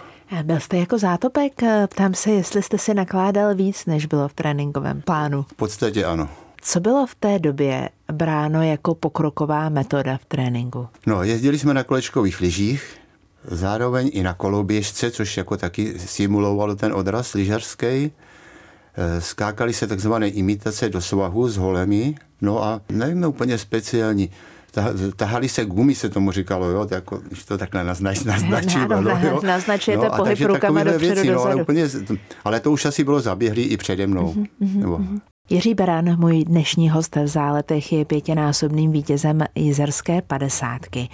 Byl 0.43 0.61
jste 0.61 0.77
jako 0.77 0.99
zátopek? 0.99 1.53
Ptám 1.87 2.15
se, 2.15 2.31
jestli 2.31 2.63
jste 2.63 2.79
si 2.79 2.95
nakládal 2.95 3.55
víc, 3.55 3.87
než 3.87 4.07
bylo 4.07 4.29
v 4.29 4.35
tréninkovém 4.35 5.01
plánu. 5.01 5.43
V 5.43 5.55
podstatě 5.55 6.05
ano. 6.05 6.29
Co 6.61 6.81
bylo 6.81 7.07
v 7.07 7.15
té 7.15 7.39
době 7.39 7.89
bráno 8.13 8.63
jako 8.63 8.95
pokroková 8.95 9.69
metoda 9.69 10.17
v 10.17 10.25
tréninku? 10.25 10.89
No, 11.07 11.23
jezdili 11.23 11.59
jsme 11.59 11.75
na 11.75 11.85
kolečkových 11.85 12.41
lyžích, 12.41 12.97
zároveň 13.47 14.11
i 14.13 14.23
na 14.23 14.35
koloběžce, 14.35 15.11
což 15.11 15.37
jako 15.37 15.57
taky 15.57 15.99
simulovalo 15.99 16.77
ten 16.77 16.93
odraz 16.93 17.35
lyžařský. 17.35 17.87
Eh, 17.87 19.21
skákali 19.21 19.73
se 19.73 19.87
takzvané 19.87 20.29
imitace 20.29 20.89
do 20.89 21.01
svahu 21.01 21.49
s 21.49 21.57
holemi, 21.57 22.15
no 22.41 22.65
a 22.65 22.81
nevím, 22.89 23.25
úplně 23.25 23.59
speciální 23.59 24.31
tahali 25.17 25.49
se 25.49 25.65
gumy, 25.65 25.95
se 25.95 26.09
tomu 26.09 26.33
říkalo, 26.33 26.71
jo, 26.71 26.89
jako, 26.91 27.19
když 27.29 27.45
to 27.45 27.59
takhle 27.59 27.85
naznač, 27.85 28.25
naznačilo. 28.25 29.01
No, 29.01 29.11
jo. 29.11 29.41
Naznačujete 29.45 30.05
no, 30.05 30.17
pohyb 30.17 30.41
rukama 30.41 30.85
dopředu, 30.85 31.15
věci, 31.15 31.31
no, 31.31 31.41
ale, 31.41 31.55
úplně, 31.55 31.89
ale 32.45 32.61
to 32.61 32.73
už 32.73 32.85
asi 32.85 33.05
bylo 33.05 33.21
zaběhlý 33.21 33.63
i 33.63 33.77
přede 33.77 34.07
mnou. 34.07 34.33
Mm-hmm, 34.33 34.81
nebo, 34.81 34.99
mm-hmm. 34.99 35.21
Jiří 35.51 35.75
Beran, 35.75 36.21
můj 36.21 36.45
dnešní 36.45 36.91
host 36.91 37.17
v 37.17 37.27
záletech, 37.27 37.93
je 37.93 38.05
pětinásobným 38.05 38.93
vítězem 38.93 39.45
jizerské 39.55 40.23
padesátky. 40.23 41.09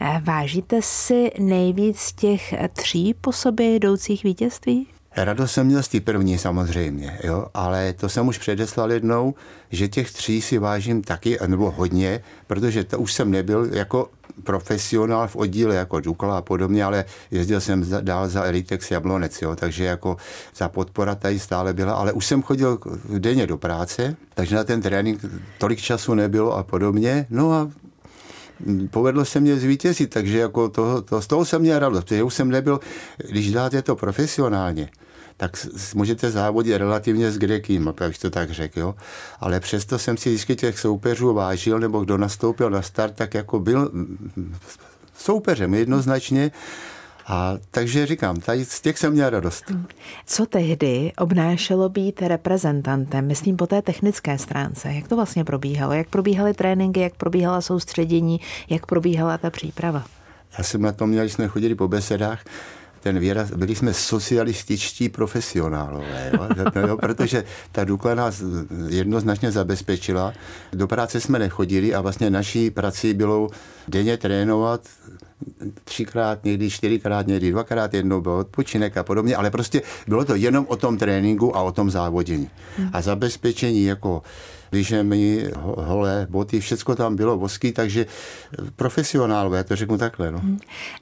Eh, 0.00 0.20
vážíte 0.24 0.82
si 0.82 1.30
nejvíc 1.38 2.12
těch 2.12 2.54
tří 2.72 3.14
po 3.20 3.32
sobě 3.32 3.74
jdoucích 3.74 4.24
vítězství? 4.24 4.86
Radost 5.16 5.52
jsem 5.52 5.66
měl 5.66 5.82
z 5.82 5.88
té 5.88 6.00
první 6.00 6.38
samozřejmě, 6.38 7.18
jo, 7.24 7.46
ale 7.54 7.92
to 7.92 8.08
jsem 8.08 8.28
už 8.28 8.38
předeslal 8.38 8.92
jednou, 8.92 9.34
že 9.70 9.88
těch 9.88 10.10
tří 10.10 10.42
si 10.42 10.58
vážím 10.58 11.02
taky, 11.02 11.38
nebo 11.46 11.70
hodně, 11.70 12.20
protože 12.46 12.84
to 12.84 12.98
už 12.98 13.12
jsem 13.12 13.30
nebyl 13.30 13.74
jako 13.74 14.10
profesionál 14.44 15.28
v 15.28 15.36
oddíle 15.36 15.74
jako 15.74 16.00
Dukla 16.00 16.38
a 16.38 16.42
podobně, 16.42 16.84
ale 16.84 17.04
jezdil 17.30 17.60
jsem 17.60 17.84
za, 17.84 18.00
dál 18.00 18.28
za 18.28 18.44
Elitex 18.44 18.90
Jablonec, 18.90 19.42
jo, 19.42 19.56
takže 19.56 19.84
jako 19.84 20.16
ta 20.58 20.68
podpora 20.68 21.14
tady 21.14 21.38
stále 21.38 21.72
byla, 21.72 21.92
ale 21.92 22.12
už 22.12 22.26
jsem 22.26 22.42
chodil 22.42 22.78
denně 23.18 23.46
do 23.46 23.58
práce, 23.58 24.16
takže 24.34 24.56
na 24.56 24.64
ten 24.64 24.82
trénink 24.82 25.24
tolik 25.58 25.78
času 25.80 26.14
nebylo 26.14 26.56
a 26.56 26.62
podobně, 26.62 27.26
no 27.30 27.52
a 27.52 27.70
povedlo 28.90 29.24
se 29.24 29.40
mě 29.40 29.56
zvítězit, 29.56 30.10
takže 30.10 30.38
jako 30.38 30.68
to, 30.68 31.02
to, 31.02 31.22
z 31.22 31.26
toho 31.26 31.44
jsem 31.44 31.60
měl 31.60 31.78
radost, 31.78 32.04
protože 32.04 32.22
už 32.22 32.34
jsem 32.34 32.50
nebyl, 32.50 32.80
když 33.30 33.50
děláte 33.50 33.82
to 33.82 33.96
profesionálně, 33.96 34.88
tak 35.38 35.66
můžete 35.94 36.30
závodit 36.30 36.76
relativně 36.76 37.30
s 37.30 37.38
kdekým, 37.38 37.88
abych 37.88 38.18
to 38.18 38.30
tak 38.30 38.50
řekl, 38.50 38.80
jo. 38.80 38.94
Ale 39.40 39.60
přesto 39.60 39.98
jsem 39.98 40.16
si 40.16 40.28
vždycky 40.28 40.56
těch 40.56 40.78
soupeřů 40.78 41.34
vážil, 41.34 41.78
nebo 41.78 42.04
kdo 42.04 42.18
nastoupil 42.18 42.70
na 42.70 42.82
start, 42.82 43.14
tak 43.14 43.34
jako 43.34 43.60
byl 43.60 43.90
soupeřem 45.18 45.74
jednoznačně. 45.74 46.50
A 47.26 47.54
takže 47.70 48.06
říkám, 48.06 48.40
tady 48.40 48.64
z 48.64 48.80
těch 48.80 48.98
jsem 48.98 49.12
měl 49.12 49.30
radost. 49.30 49.64
Co 50.26 50.46
tehdy 50.46 51.12
obnášelo 51.18 51.88
být 51.88 52.22
reprezentantem, 52.22 53.26
myslím 53.26 53.56
po 53.56 53.66
té 53.66 53.82
technické 53.82 54.38
stránce? 54.38 54.92
Jak 54.92 55.08
to 55.08 55.16
vlastně 55.16 55.44
probíhalo? 55.44 55.92
Jak 55.92 56.08
probíhaly 56.08 56.54
tréninky, 56.54 57.00
jak 57.00 57.14
probíhala 57.14 57.60
soustředění, 57.60 58.40
jak 58.70 58.86
probíhala 58.86 59.38
ta 59.38 59.50
příprava? 59.50 60.04
Já 60.58 60.64
jsem 60.64 60.82
na 60.82 60.92
tom 60.92 61.10
měl, 61.10 61.24
když 61.24 61.32
jsme 61.32 61.48
chodili 61.48 61.74
po 61.74 61.88
besedách, 61.88 62.44
ten 63.00 63.18
výraz, 63.18 63.50
byli 63.50 63.74
jsme 63.74 63.94
socialističtí 63.94 65.08
profesionálové, 65.08 66.32
jo? 66.88 66.96
protože 66.96 67.44
ta 67.72 67.84
Dukla 67.84 68.14
nás 68.14 68.42
jednoznačně 68.88 69.52
zabezpečila. 69.52 70.32
Do 70.72 70.86
práce 70.86 71.20
jsme 71.20 71.38
nechodili 71.38 71.94
a 71.94 72.00
vlastně 72.00 72.30
naší 72.30 72.70
prací 72.70 73.14
bylo 73.14 73.50
denně 73.88 74.16
trénovat 74.16 74.80
třikrát, 75.84 76.44
někdy 76.44 76.70
čtyřikrát, 76.70 77.26
někdy 77.26 77.50
dvakrát, 77.50 77.94
jednou 77.94 78.20
byl 78.20 78.32
odpočinek 78.32 78.96
a 78.96 79.02
podobně, 79.02 79.36
ale 79.36 79.50
prostě 79.50 79.82
bylo 80.08 80.24
to 80.24 80.34
jenom 80.34 80.66
o 80.68 80.76
tom 80.76 80.98
tréninku 80.98 81.56
a 81.56 81.62
o 81.62 81.72
tom 81.72 81.90
závodění. 81.90 82.50
Hmm. 82.76 82.90
A 82.92 83.00
zabezpečení 83.00 83.84
jako 83.84 84.22
lyžemi, 84.72 85.50
holé, 85.62 86.26
boty, 86.30 86.60
všecko 86.60 86.94
tam 86.94 87.16
bylo 87.16 87.36
vosky, 87.36 87.72
takže 87.72 88.06
profesionálové, 88.76 89.64
to 89.64 89.76
řeknu 89.76 89.98
takhle. 89.98 90.32
No. 90.32 90.38
Hmm. 90.38 90.58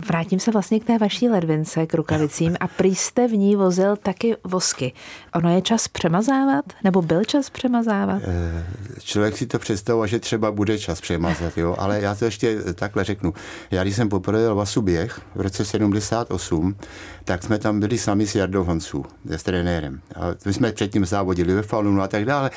Vrátím 0.06 0.40
se 0.40 0.50
vlastně 0.50 0.80
k 0.80 0.84
té 0.84 0.98
vaší 0.98 1.28
ledvince, 1.28 1.86
k 1.86 1.94
rukavicím 1.94 2.56
a 2.60 2.68
prý 2.68 2.94
jste 2.94 3.28
v 3.28 3.32
ní 3.32 3.56
vozil 3.56 3.96
taky 3.96 4.36
vosky. 4.44 4.92
Ono 5.34 5.54
je 5.54 5.62
čas 5.62 5.88
přemazávat? 5.88 6.64
Nebo 6.84 7.02
byl 7.02 7.24
čas 7.24 7.50
přemazávat? 7.50 8.22
Eh, 8.24 8.64
člověk 9.00 9.36
si 9.36 9.46
to 9.46 9.58
představuje, 9.58 10.08
že 10.08 10.18
třeba 10.18 10.52
bude 10.52 10.78
čas 10.78 11.00
přemazat, 11.00 11.58
jo? 11.58 11.76
ale 11.78 12.00
já 12.00 12.14
to 12.14 12.24
ještě 12.24 12.58
takhle 12.74 13.04
řeknu. 13.04 13.34
Já 13.70 13.82
když 13.82 13.96
jsem 13.96 14.08
poprvé 14.08 14.25
jel 14.34 14.54
Vasu 14.54 14.82
běh 14.82 15.20
v 15.34 15.40
roce 15.40 15.64
78, 15.64 16.76
tak 17.24 17.42
jsme 17.42 17.58
tam 17.58 17.80
byli 17.80 17.98
sami 17.98 18.26
s 18.26 18.34
Jardou 18.34 18.64
Hansů, 18.64 19.04
s 19.30 19.42
trenérem. 19.42 20.00
A 20.14 20.20
my 20.46 20.52
jsme 20.52 20.72
předtím 20.72 21.06
závodili 21.06 21.54
ve 21.54 21.62
Falunu 21.62 22.02
a 22.02 22.08
tak 22.08 22.24
dále. 22.24 22.50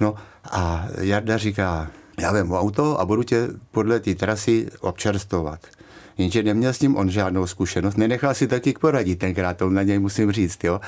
No 0.00 0.14
a 0.50 0.86
Jarda 1.00 1.36
říká, 1.36 1.90
já 2.18 2.32
vím 2.32 2.52
auto 2.52 3.00
a 3.00 3.04
budu 3.04 3.22
tě 3.22 3.48
podle 3.70 4.00
té 4.00 4.14
trasy 4.14 4.68
občerstovat. 4.80 5.60
Jenže 6.18 6.42
neměl 6.42 6.72
s 6.72 6.78
tím 6.78 6.96
on 6.96 7.10
žádnou 7.10 7.46
zkušenost, 7.46 7.96
nenechal 7.96 8.34
si 8.34 8.46
taky 8.46 8.72
poradit 8.72 9.16
tenkrát, 9.16 9.56
to 9.56 9.70
na 9.70 9.82
něj 9.82 9.98
musím 9.98 10.32
říct, 10.32 10.64
jo. 10.64 10.80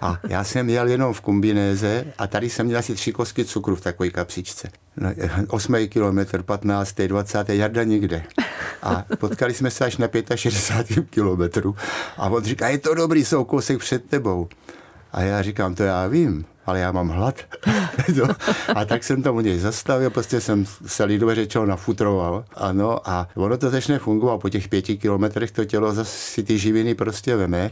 A 0.00 0.20
já 0.28 0.44
jsem 0.44 0.70
jel 0.70 0.88
jenom 0.88 1.12
v 1.12 1.20
kombinéze 1.20 2.04
a 2.18 2.26
tady 2.26 2.50
jsem 2.50 2.66
měl 2.66 2.78
asi 2.78 2.94
tři 2.94 3.12
kosky 3.12 3.44
cukru 3.44 3.76
v 3.76 3.80
takové 3.80 4.10
kapsičce. 4.10 4.68
No, 4.96 5.10
8. 5.48 5.74
kilometr, 5.88 6.42
15. 6.42 7.00
20. 7.00 7.48
jarda 7.48 7.84
nikde. 7.84 8.22
A 8.82 9.04
potkali 9.18 9.54
jsme 9.54 9.70
se 9.70 9.84
až 9.84 9.96
na 9.96 10.08
65. 10.34 11.10
kilometru. 11.10 11.76
A 12.16 12.28
on 12.28 12.44
říká, 12.44 12.68
je 12.68 12.78
to 12.78 12.94
dobrý, 12.94 13.24
jsou 13.24 13.44
kousek 13.44 13.78
před 13.78 14.04
tebou. 14.04 14.48
A 15.12 15.22
já 15.22 15.42
říkám, 15.42 15.74
to 15.74 15.82
já 15.82 16.06
vím 16.06 16.44
ale 16.66 16.80
já 16.80 16.92
mám 16.92 17.08
hlad. 17.08 17.34
a 18.74 18.84
tak 18.84 19.04
jsem 19.04 19.22
tam 19.22 19.36
u 19.36 19.40
něj 19.40 19.58
zastavil, 19.58 20.10
prostě 20.10 20.40
jsem 20.40 20.66
se 20.86 21.04
lidové 21.04 21.34
řečeho 21.34 21.66
nafutroval. 21.66 22.44
Ano, 22.54 23.08
a 23.08 23.28
ono 23.34 23.58
to 23.58 23.70
začne 23.70 23.98
fungovat. 23.98 24.38
Po 24.38 24.48
těch 24.48 24.68
pěti 24.68 24.96
kilometrech 24.96 25.50
to 25.50 25.64
tělo 25.64 25.92
zase 25.92 26.18
si 26.18 26.42
ty 26.42 26.58
živiny 26.58 26.94
prostě 26.94 27.36
veme. 27.36 27.70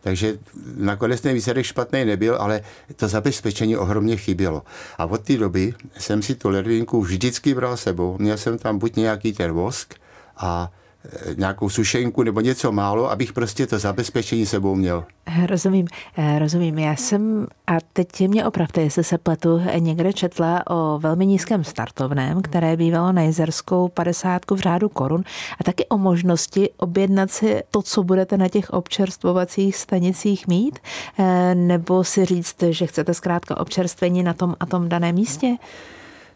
Takže 0.00 0.38
nakonec 0.76 1.20
ten 1.20 1.34
výsledek 1.34 1.66
špatný 1.66 2.04
nebyl, 2.04 2.36
ale 2.40 2.60
to 2.96 3.08
zabezpečení 3.08 3.76
ohromně 3.76 4.16
chybělo. 4.16 4.62
A 4.98 5.06
od 5.06 5.20
té 5.20 5.36
doby 5.36 5.74
jsem 5.98 6.22
si 6.22 6.34
tu 6.34 6.48
ledvinku 6.48 7.00
vždycky 7.00 7.54
bral 7.54 7.76
sebou. 7.76 8.16
Měl 8.18 8.36
jsem 8.36 8.58
tam 8.58 8.78
buď 8.78 8.96
nějaký 8.96 9.32
ten 9.32 9.52
vosk 9.52 9.94
a 10.36 10.70
nějakou 11.36 11.68
sušenku 11.68 12.22
nebo 12.22 12.40
něco 12.40 12.72
málo, 12.72 13.10
abych 13.10 13.32
prostě 13.32 13.66
to 13.66 13.78
zabezpečení 13.78 14.46
sebou 14.46 14.74
měl. 14.74 15.04
Rozumím, 15.46 15.86
eh, 16.16 16.38
rozumím. 16.38 16.78
Já 16.78 16.96
jsem, 16.96 17.46
a 17.66 17.76
teď 17.92 18.28
mě 18.28 18.44
opravdu, 18.44 18.80
jestli 18.80 19.04
se 19.04 19.18
pletu, 19.18 19.60
někde 19.78 20.12
četla 20.12 20.70
o 20.70 20.98
velmi 20.98 21.26
nízkém 21.26 21.64
startovném, 21.64 22.42
které 22.42 22.76
bývalo 22.76 23.12
na 23.12 23.22
jezerskou 23.22 23.88
50 23.88 24.50
v 24.50 24.60
řádu 24.60 24.88
korun 24.88 25.24
a 25.60 25.64
taky 25.64 25.86
o 25.86 25.98
možnosti 25.98 26.70
objednat 26.76 27.30
si 27.30 27.62
to, 27.70 27.82
co 27.82 28.02
budete 28.02 28.36
na 28.38 28.48
těch 28.48 28.70
občerstvovacích 28.70 29.76
stanicích 29.76 30.48
mít, 30.48 30.78
eh, 31.18 31.54
nebo 31.54 32.04
si 32.04 32.24
říct, 32.24 32.62
že 32.70 32.86
chcete 32.86 33.14
zkrátka 33.14 33.60
občerstvení 33.60 34.22
na 34.22 34.34
tom 34.34 34.54
a 34.60 34.66
tom 34.66 34.88
daném 34.88 35.14
místě? 35.14 35.56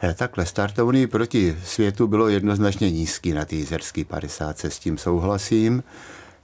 Eh, 0.02 0.14
takhle, 0.14 0.46
startovný 0.46 1.06
proti 1.06 1.56
světu 1.64 2.06
bylo 2.06 2.28
jednoznačně 2.28 2.90
nízký 2.90 3.32
na 3.32 3.44
té 3.44 3.56
jizerské 3.56 4.04
50, 4.04 4.64
s 4.64 4.78
tím 4.78 4.98
souhlasím. 4.98 5.82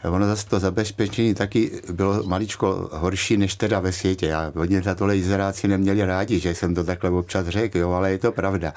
Eh, 0.05 0.09
ono 0.09 0.27
zase 0.27 0.47
to 0.47 0.61
zabezpečení 0.61 1.35
taky 1.35 1.71
bylo 1.93 2.23
maličko 2.23 2.91
horší 2.93 3.37
než 3.37 3.55
teda 3.55 3.81
ve 3.81 3.93
světě. 3.93 4.27
Já 4.27 4.53
hodně 4.55 4.83
za 4.83 4.95
tohle 4.95 5.17
jizeráci 5.17 5.69
neměli 5.69 6.05
rádi, 6.05 6.39
že 6.39 6.55
jsem 6.55 6.75
to 6.75 6.85
takhle 6.85 7.11
občas 7.11 7.47
řekl, 7.47 7.79
jo, 7.79 7.93
ale 7.93 8.11
je 8.11 8.19
to 8.19 8.33
pravda. 8.33 8.75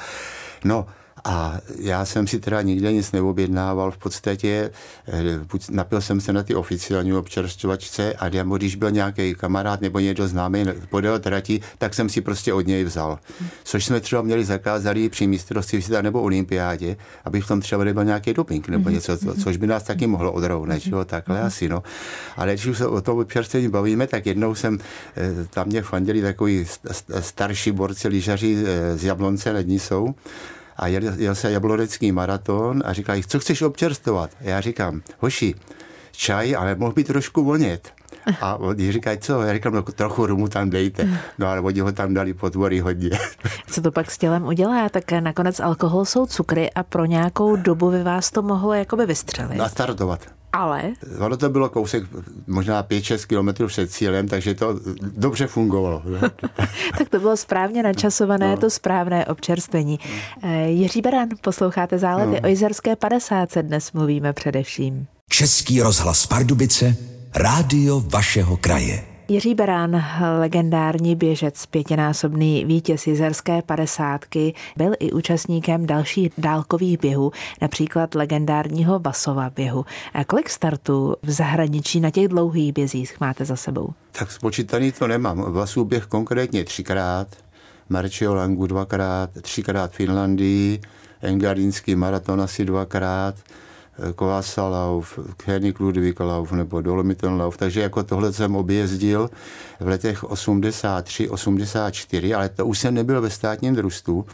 No, 0.64 0.88
a 1.28 1.60
já 1.80 2.06
jsem 2.06 2.28
si 2.28 2.40
teda 2.40 2.62
nikde 2.62 2.94
nic 2.94 3.12
neobjednával, 3.12 3.92
v 3.92 3.98
podstatě 3.98 4.72
eh, 5.08 5.24
napil 5.70 6.02
jsem 6.02 6.22
se 6.22 6.34
na 6.34 6.44
ty 6.44 6.56
oficiální 6.56 7.14
občerstvovačce 7.14 8.14
a 8.14 8.30
když 8.30 8.76
byl 8.76 8.92
nějaký 8.92 9.36
kamarád 9.36 9.82
nebo 9.82 10.00
někdo 10.00 10.28
známý 10.28 10.66
podél 10.90 11.20
trati, 11.20 11.62
tak 11.78 11.94
jsem 11.94 12.10
si 12.10 12.22
prostě 12.22 12.54
od 12.54 12.68
něj 12.68 12.84
vzal. 12.84 13.20
Což 13.64 13.86
jsme 13.86 14.00
třeba 14.00 14.22
měli 14.22 14.46
zakázali 14.46 15.10
při 15.10 15.28
mistrovství 15.28 15.82
světa 15.82 16.02
nebo 16.02 16.22
olympiádě, 16.22 16.98
aby 17.26 17.42
v 17.42 17.48
tom 17.48 17.62
třeba 17.62 17.84
nebyl 17.84 18.04
nějaký 18.06 18.34
doping 18.34 18.68
nebo 18.68 18.84
mhm. 18.84 18.94
něco, 18.94 19.18
což 19.44 19.58
by 19.58 19.68
nás 19.68 19.84
taky 19.84 20.08
mohlo 20.08 20.32
odrovnat, 20.32 20.82
jo, 20.86 21.06
takhle 21.06 21.38
mhm. 21.38 21.48
asi, 21.48 21.70
no. 21.70 21.84
Ale 22.38 22.54
když 22.54 22.66
už 22.66 22.78
se 22.78 22.88
o 22.88 23.02
tom 23.02 23.20
občerstvení 23.20 23.70
bavíme, 23.70 24.08
tak 24.08 24.26
jednou 24.26 24.56
jsem, 24.56 24.80
eh, 25.18 25.48
tam 25.50 25.68
mě 25.68 25.82
fandili 25.82 26.22
takový 26.22 26.66
starší 27.20 27.72
borci 27.72 28.08
lyžaři 28.08 28.58
eh, 28.66 28.98
z 28.98 29.04
Jablonce 29.04 29.54
nad 29.54 29.68
Nisou 29.68 30.16
a 30.78 30.88
jel, 30.88 31.04
jel 31.16 31.36
se 31.36 31.52
jablonecký 31.52 32.12
maraton 32.12 32.84
a 32.86 32.94
říkal, 32.94 33.16
co 33.28 33.40
chceš 33.40 33.62
občerstovat? 33.62 34.30
Já 34.42 34.62
říkám, 34.62 35.02
hoši, 35.20 35.56
čaj, 36.12 36.56
ale 36.56 36.76
mohl 36.76 36.94
by 36.94 37.04
trošku 37.04 37.44
vonět. 37.44 37.92
A 38.42 38.56
oni 38.56 38.92
říkají, 38.92 39.18
co? 39.18 39.42
Já 39.42 39.54
říkám, 39.54 39.74
no 39.74 39.82
trochu 39.84 40.26
rumu 40.26 40.48
tam 40.48 40.70
dejte. 40.70 41.08
No 41.38 41.48
ale 41.48 41.62
oni 41.62 41.80
ho 41.80 41.92
tam 41.92 42.14
dali 42.14 42.34
potvory 42.34 42.80
hodně. 42.80 43.10
Co 43.68 43.82
to 43.82 43.92
pak 43.92 44.12
s 44.12 44.18
tělem 44.18 44.46
udělá? 44.46 44.90
Tak 44.90 45.12
nakonec 45.12 45.60
alkohol 45.60 46.06
jsou 46.06 46.26
cukry 46.26 46.72
a 46.72 46.84
pro 46.84 47.06
nějakou 47.06 47.56
dobu 47.56 47.92
by 47.92 48.04
vás 48.04 48.32
to 48.32 48.42
mohlo 48.42 48.74
jakoby 48.74 49.06
vystřelit. 49.06 49.58
Nastartovat. 49.58 50.20
Ale? 50.58 50.94
Ono 51.20 51.38
to 51.38 51.50
bylo 51.50 51.70
kousek 51.70 52.04
možná 52.48 52.84
5-6 52.84 53.28
kilometrů 53.28 53.68
před 53.68 53.92
cílem, 53.92 54.28
takže 54.28 54.56
to 54.56 54.80
dobře 55.02 55.48
fungovalo. 55.48 56.04
tak 56.98 57.10
to 57.10 57.20
bylo 57.20 57.38
správně 57.38 57.84
načasované, 57.84 58.52
no. 58.52 58.58
to 58.58 58.70
správné 58.70 59.26
občerstvení. 59.26 60.00
Eh, 60.44 60.70
Jiří 60.70 61.02
Beran, 61.02 61.30
posloucháte 61.42 61.98
zálety 62.00 62.42
no. 62.42 62.48
o 62.48 62.48
Jizerské 62.48 62.96
50. 62.96 63.58
Dnes 63.62 63.92
mluvíme 63.92 64.34
především. 64.34 65.08
Český 65.30 65.82
rozhlas 65.82 66.26
Pardubice, 66.26 66.96
rádio 67.36 68.04
vašeho 68.08 68.58
kraje. 68.58 69.07
Jiří 69.30 69.56
Berán, 69.56 70.04
legendární 70.40 71.16
běžec, 71.16 71.66
pětinásobný 71.66 72.66
vítěz 72.66 73.08
jizerské 73.08 73.62
padesátky, 73.62 74.54
byl 74.78 74.94
i 75.00 75.12
účastníkem 75.12 75.86
dalších 75.86 76.32
dálkových 76.38 77.00
běhů, 77.00 77.32
například 77.62 78.16
legendárního 78.16 79.00
Basova 79.00 79.50
běhu. 79.50 79.86
A 80.14 80.24
kolik 80.24 80.50
startů 80.50 81.16
v 81.22 81.32
zahraničí 81.32 82.00
na 82.00 82.12
těch 82.12 82.28
dlouhých 82.28 82.74
bězích 82.74 83.20
máte 83.20 83.46
za 83.46 83.56
sebou? 83.56 83.90
Tak 84.12 84.32
spočítaný 84.32 84.92
to 84.92 85.08
nemám. 85.08 85.54
Basův 85.54 85.88
běh 85.88 86.06
konkrétně 86.06 86.64
třikrát, 86.64 87.28
Marčio 87.90 88.34
Langu 88.34 88.68
dvakrát, 88.68 89.30
třikrát 89.42 89.92
Finlandii, 89.92 90.82
Engadinský 91.22 91.96
maraton 91.96 92.42
asi 92.42 92.66
dvakrát, 92.66 93.36
Kovásalauf, 94.16 95.20
König 95.38 95.80
Ludwig 95.80 96.20
Lauf 96.20 96.52
nebo 96.52 96.82
Dolomiten 96.82 97.38
Lauf, 97.38 97.58
takže 97.58 97.82
jako 97.82 98.04
tohle 98.04 98.34
jsem 98.34 98.56
objezdil 98.56 99.30
v 99.80 99.88
letech 99.88 100.24
83, 100.24 101.30
84, 101.30 102.34
ale 102.34 102.50
to 102.50 102.66
už 102.66 102.80
jsem 102.80 102.94
nebyl 102.94 103.22
ve 103.22 103.30
státním 103.30 103.76
družstvu, 103.76 104.26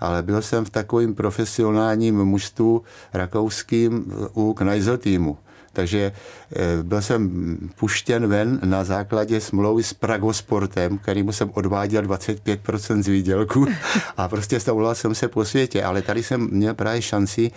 ale 0.00 0.22
byl 0.22 0.42
jsem 0.42 0.64
v 0.64 0.70
takovém 0.70 1.14
profesionálním 1.14 2.24
mužstvu 2.24 2.82
rakouským 3.12 4.12
u 4.34 4.52
Kneisel 4.54 4.98
týmu. 4.98 5.38
Takže 5.74 6.12
eh, 6.56 6.82
byl 6.82 7.02
jsem 7.02 7.30
puštěn 7.76 8.26
ven 8.26 8.60
na 8.64 8.84
základě 8.84 9.40
smlouvy 9.40 9.82
s 9.82 9.94
Pragosportem, 9.94 10.98
kterýmu 10.98 11.32
jsem 11.32 11.50
odváděl 11.54 12.02
25% 12.02 13.02
z 13.02 13.08
výdělku 13.08 13.66
a 14.16 14.28
prostě 14.28 14.60
stavil 14.60 14.94
jsem 14.94 15.14
se 15.14 15.28
po 15.28 15.44
světě, 15.44 15.84
ale 15.84 16.02
tady 16.02 16.22
jsem 16.22 16.48
měl 16.50 16.74
právě 16.74 17.02
šanci 17.02 17.50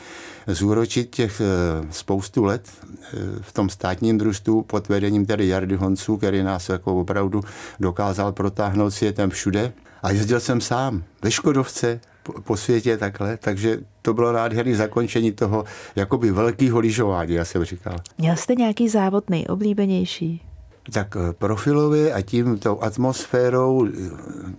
zúročit 0.48 1.16
těch 1.16 1.42
eh, 1.42 1.88
spoustu 1.92 2.44
let 2.44 2.64
eh, 2.84 3.18
v 3.42 3.54
tom 3.54 3.70
státním 3.70 4.18
družstvu 4.18 4.62
pod 4.62 4.90
vedením 4.90 5.26
tedy 5.26 5.48
Jardy 5.48 5.76
Honců, 5.76 6.18
který 6.18 6.44
nás 6.44 6.70
jako 6.70 6.96
opravdu 6.96 7.42
dokázal 7.80 8.32
protáhnout 8.32 8.94
světem 8.94 9.30
všude. 9.30 9.74
A 10.04 10.12
jezdil 10.12 10.40
jsem 10.40 10.62
sám 10.62 11.04
ve 11.22 11.32
Škodovce, 11.32 12.00
po 12.44 12.58
světě 12.58 12.98
takhle, 12.98 13.38
takže 13.38 13.80
to 14.02 14.14
bylo 14.14 14.32
nádherné 14.32 14.76
zakončení 14.76 15.32
toho 15.32 15.64
jakoby 15.96 16.32
velkého 16.32 16.80
lyžování, 16.80 17.34
já 17.34 17.46
jsem 17.46 17.64
říkal. 17.64 17.96
Měl 18.18 18.36
jste 18.36 18.56
nějaký 18.56 18.90
závod 18.90 19.30
nejoblíbenější? 19.30 20.42
Tak 20.92 21.16
eh, 21.16 21.34
profilově 21.34 22.14
a 22.14 22.22
tím 22.22 22.58
tou 22.58 22.82
atmosférou 22.82 23.88
eh, 23.88 23.92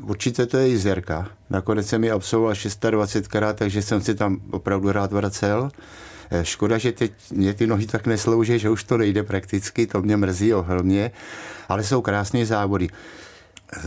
určitě 0.02 0.46
to 0.46 0.56
je 0.56 0.68
jizerka. 0.68 1.28
Nakonec 1.50 1.86
jsem 1.86 2.04
ji 2.04 2.10
absolvoval 2.10 2.52
26krát, 2.52 3.54
takže 3.54 3.82
jsem 3.82 4.00
si 4.00 4.14
tam 4.14 4.40
opravdu 4.50 4.92
rád 4.92 5.12
vracel. 5.12 5.70
Eh, 6.30 6.44
škoda, 6.44 6.78
že 6.78 6.92
teď 6.92 7.12
mě 7.30 7.54
ty 7.54 7.66
nohy 7.66 7.86
tak 7.86 8.06
neslouží, 8.06 8.58
že 8.58 8.70
už 8.70 8.84
to 8.84 8.96
nejde 8.98 9.22
prakticky, 9.22 9.86
to 9.86 10.02
mě 10.02 10.16
mrzí 10.16 10.54
ohromně, 10.54 11.10
ale 11.68 11.84
jsou 11.84 12.02
krásné 12.02 12.46
závody 12.46 12.88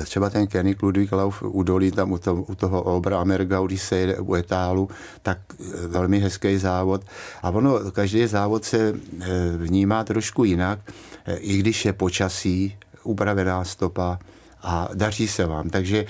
třeba 0.03 0.29
ten 0.29 0.47
Kenny 0.47 0.75
Ludwig 0.81 1.11
Lauf 1.11 1.43
údolí 1.43 1.91
tam 1.91 2.11
u, 2.11 2.17
to, 2.17 2.35
u 2.35 2.55
toho 2.55 2.83
Obra 2.83 3.21
Amergau, 3.21 3.67
když 3.67 3.81
se 3.81 3.97
jede 3.97 4.19
u 4.19 4.35
etálu, 4.35 4.89
tak 5.21 5.37
eh, 5.59 5.87
velmi 5.87 6.19
hezký 6.19 6.57
závod. 6.57 7.01
A 7.41 7.49
ono, 7.49 7.91
každý 7.91 8.27
závod 8.27 8.65
se 8.65 8.93
eh, 8.93 9.27
vnímá 9.57 10.03
trošku 10.03 10.43
jinak, 10.43 10.79
eh, 11.25 11.35
i 11.35 11.57
když 11.57 11.85
je 11.85 11.93
počasí, 11.93 12.77
upravená 13.03 13.63
stopa, 13.63 14.19
a 14.63 14.89
daří 14.93 15.27
se 15.27 15.45
vám. 15.45 15.69
Takže 15.69 16.05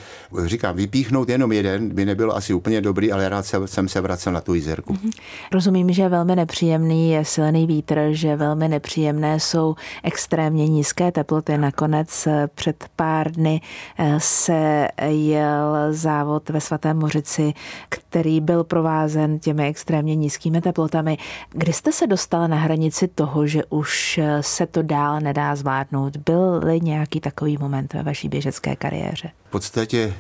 říkám, 0.46 0.76
vypíchnout 0.76 1.30
jenom 1.30 1.52
jeden 1.52 1.90
by 1.90 2.06
nebylo 2.06 2.36
asi 2.36 2.54
úplně 2.54 2.82
dobrý, 2.82 3.12
ale 3.12 3.30
rád 3.30 3.46
se, 3.46 3.68
jsem 3.68 3.90
se 3.90 4.02
vracel 4.02 4.34
na 4.34 4.42
tu 4.42 4.54
jizerku. 4.54 4.94
Mm-hmm. 4.94 5.12
Rozumím, 5.52 5.92
že 5.92 6.10
velmi 6.10 6.36
nepříjemný 6.36 7.12
je 7.12 7.26
silný 7.26 7.68
vítr, 7.68 8.00
že 8.12 8.36
velmi 8.36 8.68
nepříjemné 8.68 9.40
jsou 9.40 9.76
extrémně 10.04 10.68
nízké 10.68 11.12
teploty. 11.12 11.58
Nakonec 11.58 12.28
eh, 12.28 12.50
před 12.56 12.86
pár 12.96 13.32
dny 13.32 13.62
eh, 13.98 14.16
se 14.18 14.88
jel 15.08 15.76
závod 15.92 16.50
ve 16.50 16.62
Svatém 16.62 16.98
Mořici, 16.98 17.54
který 17.90 18.42
byl 18.42 18.64
provázen 18.64 19.40
těmi 19.40 19.68
extrémně 19.68 20.16
nízkými 20.16 20.62
teplotami. 20.62 21.18
Kdy 21.50 21.74
jste 21.74 21.92
se 21.92 22.08
dostala 22.08 22.48
na 22.48 22.58
hranici 22.58 23.08
toho, 23.08 23.48
že 23.48 23.64
už 23.70 24.18
eh, 24.18 24.44
se 24.44 24.66
to 24.66 24.82
dál 24.82 25.20
nedá 25.20 25.56
zvládnout? 25.56 26.18
Byl 26.18 26.62
nějaký 26.82 27.20
takový 27.20 27.58
moment 27.58 27.94
ve 27.94 28.04
vaší 28.04 28.30
běžení? 28.30 28.41
Běžecké 28.42 28.76
kariéře? 28.76 29.30
V 29.48 29.52
podstatě 29.52 30.14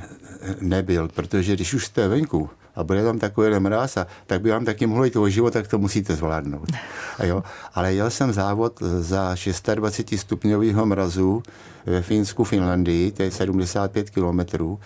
nebyl, 0.62 1.08
protože 1.08 1.54
když 1.54 1.74
už 1.74 1.86
jste 1.86 2.08
venku, 2.08 2.50
a 2.76 2.84
bude 2.84 3.04
tam 3.04 3.20
takový 3.20 3.60
mráz, 3.60 3.98
a 3.98 4.08
tak 4.28 4.42
by 4.42 4.52
vám 4.52 4.66
taky 4.66 4.88
mohlo 4.88 5.06
jít 5.06 5.16
o 5.16 5.30
život, 5.30 5.54
tak 5.54 5.68
to 5.68 5.78
musíte 5.78 6.16
zvládnout. 6.16 6.72
A 7.18 7.26
jo? 7.26 7.44
Ale 7.74 7.94
jel 7.94 8.10
jsem 8.10 8.34
závod 8.34 8.80
za 9.00 9.36
26 9.76 10.22
stupňového 10.22 10.86
mrazu 10.86 11.44
ve 11.86 12.02
Finsku, 12.02 12.44
Finlandii, 12.44 13.12
to 13.12 13.24
je 13.24 13.32
75 13.32 14.10
kilometrů. 14.10 14.80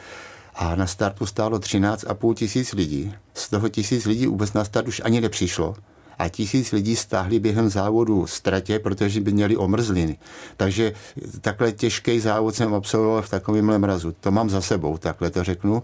A 0.56 0.76
na 0.76 0.88
startu 0.88 1.26
stálo 1.26 1.60
13,5 1.60 2.34
tisíc 2.34 2.74
lidí. 2.74 3.14
Z 3.34 3.50
toho 3.50 3.70
tisíc 3.70 4.06
lidí 4.06 4.28
vůbec 4.28 4.54
na 4.54 4.64
start 4.64 4.88
už 4.88 5.02
ani 5.06 5.22
nepřišlo 5.22 5.76
a 6.20 6.30
tisíc 6.30 6.72
lidí 6.72 6.96
stáhli 6.96 7.40
během 7.40 7.70
závodu 7.70 8.28
ztratě, 8.28 8.80
protože 8.80 9.22
by 9.22 9.34
měli 9.34 9.58
omrzliny. 9.58 10.18
Takže 10.58 10.94
takhle 11.42 11.72
těžký 11.72 12.20
závod 12.20 12.56
jsem 12.56 12.74
absolvoval 12.74 13.22
v 13.22 13.30
takovém 13.30 13.78
mrazu. 13.78 14.12
To 14.20 14.32
mám 14.32 14.50
za 14.50 14.62
sebou, 14.62 14.98
takhle 14.98 15.30
to 15.30 15.44
řeknu. 15.44 15.84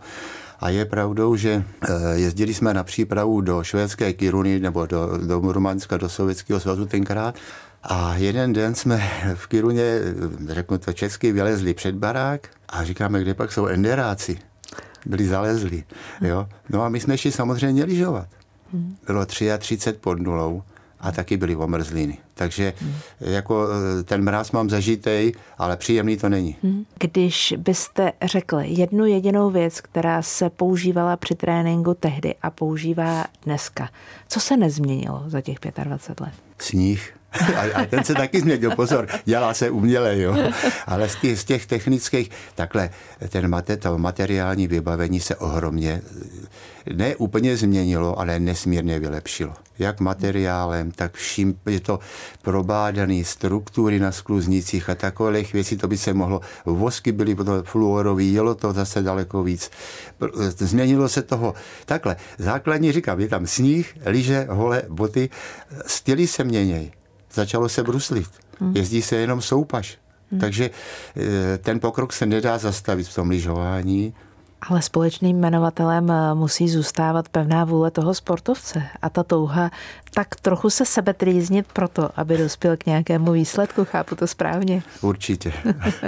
A 0.59 0.69
je 0.69 0.85
pravdou, 0.85 1.35
že 1.35 1.63
eh, 1.83 1.89
jezdili 2.13 2.53
jsme 2.53 2.73
na 2.73 2.83
přípravu 2.83 3.41
do 3.41 3.63
švédské 3.63 4.13
Kiruny 4.13 4.59
nebo 4.59 4.85
do, 4.85 5.17
do 5.17 5.41
Murmanska, 5.41 5.97
do 5.97 6.09
Sovětského 6.09 6.59
svazu 6.59 6.85
tenkrát. 6.85 7.35
A 7.83 8.15
jeden 8.15 8.53
den 8.53 8.75
jsme 8.75 9.09
v 9.35 9.47
Kiruně, 9.47 9.99
řeknu 10.47 10.77
to 10.77 10.93
česky, 10.93 11.31
vylezli 11.31 11.73
před 11.73 11.95
barák 11.95 12.47
a 12.69 12.83
říkáme, 12.83 13.21
kde 13.21 13.33
pak 13.33 13.51
jsou 13.51 13.65
enderáci. 13.65 14.39
Byli 15.05 15.27
zalezli. 15.27 15.83
Jo? 16.21 16.47
No 16.69 16.83
a 16.83 16.89
my 16.89 16.99
jsme 16.99 17.17
šli 17.17 17.31
samozřejmě 17.31 17.83
lyžovat 17.83 18.27
bylo 19.07 19.25
33 19.25 19.93
pod 19.93 20.19
nulou 20.19 20.63
a 21.01 21.11
taky 21.11 21.37
byly 21.37 21.55
omrzliny. 21.55 22.17
Takže 22.33 22.73
hmm. 22.81 22.93
jako 23.19 23.67
eh, 23.99 24.03
ten 24.03 24.23
mráz 24.23 24.51
mám 24.51 24.69
zažitej, 24.69 25.33
ale 25.57 25.77
příjemný 25.77 26.17
to 26.17 26.29
není. 26.29 26.55
Hmm. 26.63 26.85
Když 26.99 27.53
byste 27.57 28.11
řekli 28.23 28.69
jednu 28.69 29.05
jedinou 29.05 29.49
věc, 29.49 29.81
která 29.81 30.21
se 30.21 30.49
používala 30.49 31.17
při 31.17 31.35
tréninku 31.35 31.93
tehdy 31.93 32.35
a 32.41 32.49
používá 32.49 33.25
dneska, 33.45 33.89
co 34.27 34.39
se 34.39 34.57
nezměnilo 34.57 35.23
za 35.27 35.41
těch 35.41 35.57
25 35.83 36.19
let? 36.19 36.33
Sníh. 36.59 37.13
A, 37.55 37.81
a 37.81 37.85
ten 37.85 38.03
se 38.03 38.13
taky 38.13 38.41
změnil, 38.41 38.75
pozor, 38.75 39.07
dělá 39.25 39.53
se 39.53 39.69
uměle, 39.69 40.19
jo. 40.19 40.35
Ale 40.87 41.09
z 41.09 41.15
těch, 41.15 41.39
z 41.39 41.45
těch 41.45 41.65
technických, 41.65 42.31
takhle, 42.55 42.89
ten 43.29 43.47
mate, 43.47 43.77
to 43.77 43.97
materiální 43.97 44.67
vybavení 44.67 45.19
se 45.19 45.35
ohromně 45.35 46.01
ne 46.93 47.15
úplně 47.15 47.57
změnilo, 47.57 48.19
ale 48.19 48.39
nesmírně 48.39 48.99
vylepšilo. 48.99 49.53
Jak 49.79 49.99
materiálem, 49.99 50.91
tak 50.91 51.13
vším 51.13 51.59
je 51.65 51.79
to 51.79 51.99
probádaný 52.41 53.23
struktury 53.23 53.99
na 53.99 54.11
skluznicích 54.11 54.89
a 54.89 54.95
takových 54.95 55.53
věcí, 55.53 55.77
to 55.77 55.87
by 55.87 55.97
se 55.97 56.13
mohlo, 56.13 56.41
vosky 56.65 57.11
byly 57.11 57.35
potom 57.35 57.63
fluorový, 57.63 58.33
jelo 58.33 58.55
to 58.55 58.73
zase 58.73 59.01
daleko 59.01 59.43
víc. 59.43 59.71
Změnilo 60.57 61.09
se 61.09 61.21
toho. 61.21 61.53
Takhle, 61.85 62.15
základní 62.37 62.91
říkám, 62.91 63.19
je 63.19 63.27
tam 63.27 63.47
sníh, 63.47 63.97
lyže, 64.05 64.47
hole, 64.49 64.83
boty, 64.89 65.29
styly 65.85 66.27
se 66.27 66.43
měnějí 66.43 66.91
začalo 67.33 67.69
se 67.69 67.83
bruslit. 67.83 68.27
Hmm. 68.59 68.75
Jezdí 68.75 69.01
se 69.01 69.15
jenom 69.15 69.41
soupaš. 69.41 69.97
Hmm. 70.31 70.39
Takže 70.41 70.69
eh, 71.17 71.57
ten 71.57 71.79
pokrok 71.79 72.13
se 72.13 72.25
nedá 72.25 72.57
zastavit 72.57 73.07
v 73.07 73.15
tom 73.15 73.29
lyžování. 73.29 74.13
Ale 74.69 74.81
společným 74.81 75.37
jmenovatelem 75.37 76.11
eh, 76.11 76.33
musí 76.33 76.69
zůstávat 76.69 77.29
pevná 77.29 77.65
vůle 77.65 77.91
toho 77.91 78.13
sportovce. 78.13 78.83
A 79.01 79.09
ta 79.09 79.23
touha 79.23 79.71
tak 80.13 80.35
trochu 80.35 80.69
se 80.69 80.85
sebe 80.85 81.13
trýznit 81.13 81.65
proto, 81.73 82.09
aby 82.15 82.37
dospěl 82.37 82.77
k 82.77 82.85
nějakému 82.85 83.31
výsledku. 83.31 83.85
Chápu 83.85 84.15
to 84.15 84.27
správně? 84.27 84.83
Určitě. 85.01 85.53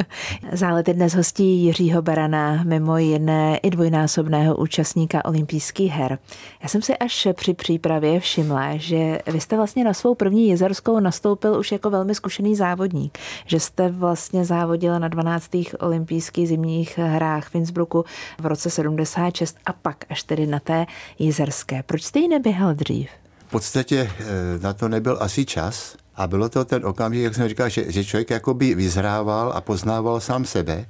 Zálety 0.51 0.93
dnes 0.93 1.13
hostí 1.13 1.63
Jiřího 1.63 2.01
Berana, 2.01 2.63
mimo 2.63 2.97
jiné 2.97 3.57
i 3.57 3.69
dvojnásobného 3.69 4.55
účastníka 4.55 5.25
olympijských 5.25 5.91
her. 5.91 6.17
Já 6.63 6.69
jsem 6.69 6.81
si 6.81 6.97
až 6.97 7.27
při 7.33 7.53
přípravě 7.53 8.19
všimla, 8.19 8.77
že 8.77 9.19
vy 9.27 9.39
jste 9.39 9.55
vlastně 9.55 9.83
na 9.83 9.93
svou 9.93 10.15
první 10.15 10.47
jezerskou 10.47 10.99
nastoupil 10.99 11.59
už 11.59 11.71
jako 11.71 11.89
velmi 11.89 12.15
zkušený 12.15 12.55
závodník, 12.55 13.17
že 13.45 13.59
jste 13.59 13.89
vlastně 13.89 14.45
závodil 14.45 14.99
na 14.99 15.07
12. 15.07 15.49
olympijských 15.79 16.47
zimních 16.47 16.97
hrách 16.97 17.47
v 17.47 17.55
Innsbrucku 17.55 18.05
v 18.39 18.45
roce 18.45 18.69
76 18.69 19.57
a 19.65 19.73
pak 19.73 20.05
až 20.09 20.23
tedy 20.23 20.47
na 20.47 20.59
té 20.59 20.85
jezerské. 21.19 21.83
Proč 21.83 22.03
jste 22.03 22.19
ji 22.19 22.27
neběhal 22.27 22.73
dřív? 22.73 23.09
Podstatě 23.53 24.09
eh, 24.09 24.25
na 24.61 24.73
to 24.73 24.89
nebyl 24.89 25.17
asi 25.21 25.45
čas 25.45 25.95
a 26.15 26.27
bylo 26.27 26.49
to 26.49 26.65
ten 26.65 26.85
okamžik, 26.85 27.23
jak 27.23 27.35
jsem 27.35 27.49
říkal, 27.49 27.69
že, 27.69 27.91
že 27.91 28.05
člověk 28.05 28.29
jakoby 28.29 28.75
vyzrával 28.75 29.53
a 29.55 29.61
poznával 29.61 30.19
sám 30.19 30.45
sebe 30.45 30.85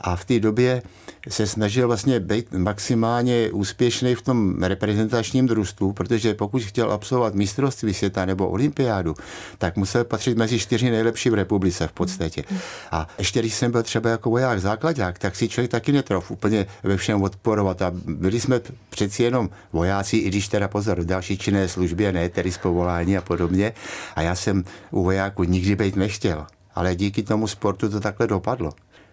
a 0.00 0.16
v 0.16 0.24
té 0.24 0.40
době 0.40 0.82
se 1.28 1.46
snažil 1.46 1.86
vlastně 1.86 2.20
být 2.20 2.52
maximálně 2.52 3.50
úspěšný 3.52 4.14
v 4.14 4.22
tom 4.22 4.62
reprezentačním 4.62 5.46
družstvu, 5.46 5.92
protože 5.92 6.34
pokud 6.34 6.62
chtěl 6.62 6.92
absolvovat 6.92 7.34
mistrovství 7.34 7.94
světa 7.94 8.24
nebo 8.24 8.48
olympiádu, 8.48 9.14
tak 9.58 9.76
musel 9.76 10.04
patřit 10.04 10.38
mezi 10.38 10.58
čtyři 10.58 10.90
nejlepší 10.90 11.30
v 11.30 11.34
republice 11.34 11.86
v 11.86 11.92
podstatě. 11.92 12.44
A 12.90 13.08
ještě 13.18 13.40
když 13.40 13.54
jsem 13.54 13.72
byl 13.72 13.82
třeba 13.82 14.10
jako 14.10 14.30
voják 14.30 14.60
základák, 14.60 15.18
tak 15.18 15.36
si 15.36 15.48
člověk 15.48 15.70
taky 15.70 15.92
netrof 15.92 16.30
úplně 16.30 16.66
ve 16.82 16.96
všem 16.96 17.22
odporovat. 17.22 17.82
A 17.82 17.92
byli 18.06 18.40
jsme 18.40 18.60
přeci 18.90 19.22
jenom 19.22 19.50
vojáci, 19.72 20.16
i 20.16 20.28
když 20.28 20.48
teda 20.48 20.68
pozor, 20.68 21.00
v 21.00 21.06
další 21.06 21.38
činné 21.38 21.68
službě, 21.68 22.12
ne 22.12 22.28
tedy 22.28 22.52
z 22.52 22.58
povolání 22.58 23.16
a 23.16 23.20
podobně. 23.20 23.72
A 24.16 24.22
já 24.22 24.34
jsem 24.34 24.64
u 24.90 25.04
vojáku 25.04 25.44
nikdy 25.44 25.76
být 25.76 25.96
nechtěl. 25.96 26.46
Ale 26.74 26.94
díky 26.94 27.22
tomu 27.22 27.46
sportu 27.46 27.88
to 27.88 28.00
takhle 28.00 28.26
dopadlo. 28.26 28.72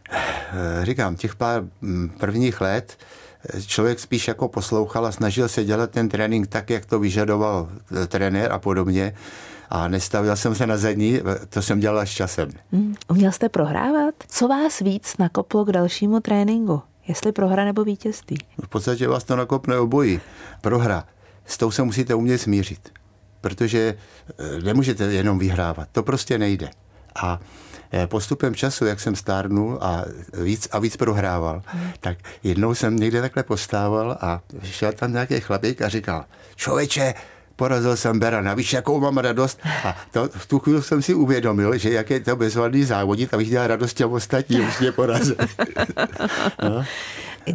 Eh, 0.10 0.86
říkám, 0.86 1.16
těch 1.16 1.36
pár 1.36 1.64
mm, 1.82 2.10
prvních 2.10 2.62
let 2.62 2.98
eh, 3.54 3.62
člověk 3.62 4.00
spíš 4.00 4.28
jako 4.28 4.48
poslouchal 4.48 5.06
a 5.06 5.12
snažil 5.12 5.50
se 5.50 5.64
dělat 5.64 5.92
ten 5.92 6.10
trénink 6.10 6.48
tak, 6.48 6.70
jak 6.70 6.86
to 6.86 7.00
vyžadoval 7.00 7.70
eh, 8.04 8.08
trenér 8.08 8.52
a 8.52 8.60
podobně. 8.60 9.16
A 9.70 9.88
nestavil 9.88 10.36
jsem 10.36 10.56
se 10.56 10.68
na 10.68 10.78
zadní, 10.78 11.22
to 11.50 11.62
jsem 11.62 11.80
dělal 11.80 12.00
až 12.00 12.12
časem. 12.12 12.50
Hmm. 12.72 12.96
Uměl 13.10 13.32
jste 13.32 13.50
prohrávat? 13.50 14.16
Co 14.28 14.48
vás 14.48 14.80
víc 14.80 15.18
nakoplo 15.18 15.66
k 15.66 15.72
dalšímu 15.72 16.20
tréninku? 16.20 16.82
Jestli 17.08 17.32
prohra 17.32 17.66
nebo 17.66 17.84
vítězství? 17.84 18.38
V 18.64 18.68
podstatě 18.68 19.08
vás 19.08 19.24
to 19.24 19.36
nakopne 19.36 19.80
obojí. 19.80 20.22
Prohra. 20.62 21.04
S 21.46 21.58
tou 21.58 21.72
se 21.72 21.84
musíte 21.84 22.16
umět 22.16 22.38
smířit. 22.38 22.90
Protože 23.42 23.98
nemůžete 24.64 25.04
jenom 25.04 25.40
vyhrávat. 25.40 25.88
To 25.92 26.04
prostě 26.04 26.38
nejde. 26.38 26.70
A 27.22 27.40
Eh, 27.92 28.08
postupem 28.08 28.56
času, 28.56 28.86
jak 28.86 29.00
jsem 29.00 29.16
stárnul 29.16 29.78
a 29.82 30.04
víc 30.44 30.68
a 30.72 30.80
víc 30.80 30.98
prohrával, 30.98 31.62
hmm. 31.66 31.90
tak 32.00 32.18
jednou 32.44 32.76
jsem 32.76 32.96
někde 32.96 33.22
takhle 33.22 33.44
postával 33.44 34.18
a 34.22 34.42
šel 34.64 34.92
tam 34.92 35.14
nějaký 35.14 35.40
chlapík 35.40 35.82
a 35.82 35.90
říkal, 35.90 36.26
člověče, 36.56 37.14
porazil 37.56 37.98
jsem 37.98 38.20
Berana, 38.20 38.54
víš, 38.54 38.74
jakou 38.74 39.00
mám 39.00 39.18
radost. 39.18 39.60
A 39.84 39.96
to, 40.12 40.30
v 40.32 40.46
tu 40.46 40.60
chvíli 40.60 40.84
jsem 40.84 41.02
si 41.02 41.14
uvědomil, 41.14 41.78
že 41.78 41.90
jak 41.90 42.10
je 42.10 42.20
to 42.20 42.36
bezvadný 42.36 42.84
závodit, 42.84 43.34
abych 43.34 43.50
dělal 43.50 43.68
radost 43.68 43.94
těm 43.94 44.12
ostatním, 44.12 44.68
už 44.68 44.80
mě 44.80 44.92
porazil. 44.92 45.36
no. 46.64 46.86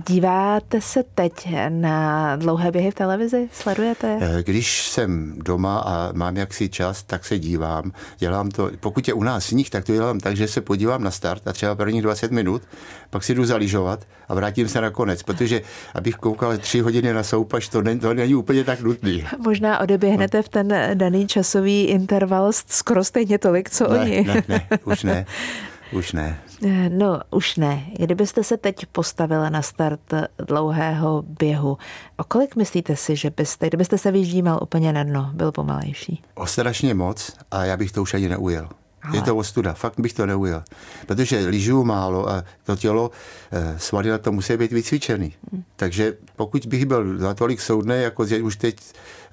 Díváte 0.09 0.81
se 0.81 1.03
teď 1.15 1.49
na 1.69 2.37
dlouhé 2.37 2.71
běhy 2.71 2.91
v 2.91 2.95
televizi? 2.95 3.49
Sledujete 3.53 4.07
je? 4.07 4.43
Když 4.43 4.89
jsem 4.89 5.35
doma 5.37 5.79
a 5.79 6.13
mám 6.13 6.37
jaksi 6.37 6.69
čas, 6.69 7.03
tak 7.03 7.25
se 7.25 7.39
dívám. 7.39 7.93
Dělám 8.19 8.51
to, 8.51 8.71
pokud 8.81 9.09
je 9.09 9.15
u 9.15 9.23
nás 9.23 9.45
sníh, 9.45 9.71
tak 9.71 9.85
to 9.85 9.93
dělám 9.93 10.21
tak, 10.21 10.37
že 10.37 10.49
se 10.49 10.61
podívám 10.61 11.05
na 11.05 11.11
start 11.11 11.49
a 11.49 11.53
třeba 11.53 11.75
prvních 11.75 12.03
20 12.03 12.33
minut, 12.33 12.63
pak 13.11 13.25
si 13.25 13.35
jdu 13.35 13.45
zaližovat 13.45 14.07
a 14.29 14.35
vrátím 14.35 14.69
se 14.69 14.81
na 14.81 14.91
konec, 14.91 15.23
protože 15.23 15.63
abych 15.95 16.15
koukal 16.15 16.59
tři 16.59 16.81
hodiny 16.81 17.13
na 17.13 17.23
soupaž, 17.23 17.69
to, 17.69 17.83
není, 17.83 18.01
to 18.01 18.15
není 18.15 18.35
úplně 18.35 18.65
tak 18.65 18.81
nutný. 18.81 19.25
Možná 19.39 19.81
odeběhnete 19.81 20.43
v 20.43 20.49
ten 20.49 20.75
daný 20.95 21.27
časový 21.27 21.85
interval 21.85 22.51
skoro 22.53 23.05
stejně 23.05 23.39
tolik, 23.39 23.71
co 23.71 23.89
ne, 23.89 24.01
oni. 24.01 24.25
Ne, 24.25 24.43
ne, 24.49 24.69
už 24.85 25.03
ne. 25.03 25.27
Už 25.93 26.13
ne. 26.13 26.41
Eh, 26.67 26.89
no, 26.89 27.21
už 27.31 27.57
ne. 27.57 27.87
Kdybyste 27.99 28.45
se 28.45 28.57
teď 28.57 28.87
postavila 28.87 29.49
na 29.49 29.63
start 29.63 30.01
dlouhého 30.49 31.25
běhu, 31.39 31.79
o 32.17 32.25
kolik 32.25 32.57
myslíte 32.57 32.97
si, 32.97 33.17
že 33.17 33.31
byste, 33.31 33.67
kdybyste 33.67 33.99
se 33.99 34.11
vyždímal 34.11 34.59
úplně 34.63 34.93
na 34.93 35.03
dno, 35.03 35.31
byl 35.35 35.53
pomalejší? 35.53 36.23
O 36.35 36.47
strašně 36.47 36.95
moc 36.95 37.37
a 37.51 37.65
já 37.65 37.77
bych 37.77 37.93
to 37.93 38.03
už 38.03 38.15
ani 38.15 38.29
neujel. 38.29 38.69
Ale. 39.03 39.17
Je 39.17 39.23
to 39.23 39.37
ostuda, 39.37 39.73
fakt 39.75 40.01
bych 40.01 40.13
to 40.13 40.27
neujel. 40.27 40.63
Protože 41.07 41.47
lyžuju 41.47 41.85
málo 41.85 42.29
a 42.29 42.45
to 42.65 42.77
tělo, 42.77 43.11
eh, 43.53 43.79
svaly 43.79 44.09
na 44.09 44.19
to 44.19 44.33
musí 44.33 44.57
být 44.57 44.73
vycvičený. 44.73 45.35
Hmm. 45.53 45.63
Takže 45.77 46.17
pokud 46.37 46.67
bych 46.67 46.87
byl 46.87 47.05
natolik 47.05 47.61
soudný, 47.61 48.03
jako 48.03 48.27
už 48.43 48.57
teď 48.57 48.77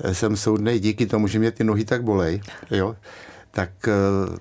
eh, 0.03 0.15
jsem 0.15 0.37
soudný 0.37 0.79
díky 0.79 1.05
tomu, 1.05 1.27
že 1.27 1.39
mě 1.39 1.51
ty 1.51 1.63
nohy 1.63 1.85
tak 1.85 2.03
bolej, 2.03 2.41
jo, 2.71 2.95
tak 3.51 3.69
eh, 3.87 3.91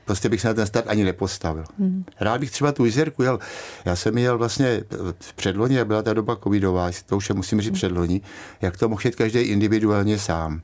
prostě 0.05 0.29
bych 0.29 0.40
se 0.40 0.49
na 0.49 0.55
ten 0.55 0.66
start 0.66 0.87
ani 0.88 1.05
nepostavil. 1.05 1.64
Hmm. 1.79 2.05
Rád 2.21 2.40
bych 2.40 2.51
třeba 2.51 2.73
tu 2.73 2.85
jizerku 2.85 3.23
jel. 3.23 3.38
Já 3.85 3.97
jsem 3.97 4.18
jel 4.18 4.38
vlastně 4.38 4.66
eh, 4.66 4.97
v 5.21 5.35
předloni, 5.35 5.85
byla 5.85 6.03
ta 6.03 6.14
doba 6.14 6.37
covidová, 6.37 6.90
to 7.07 7.16
už 7.16 7.29
je 7.29 7.35
musím 7.35 7.61
říct 7.61 7.71
hmm. 7.71 7.75
předloni, 7.75 8.21
jak 8.61 8.77
to 8.77 8.88
mohl 8.88 9.03
každý 9.16 9.38
individuálně 9.38 10.18
sám. 10.18 10.61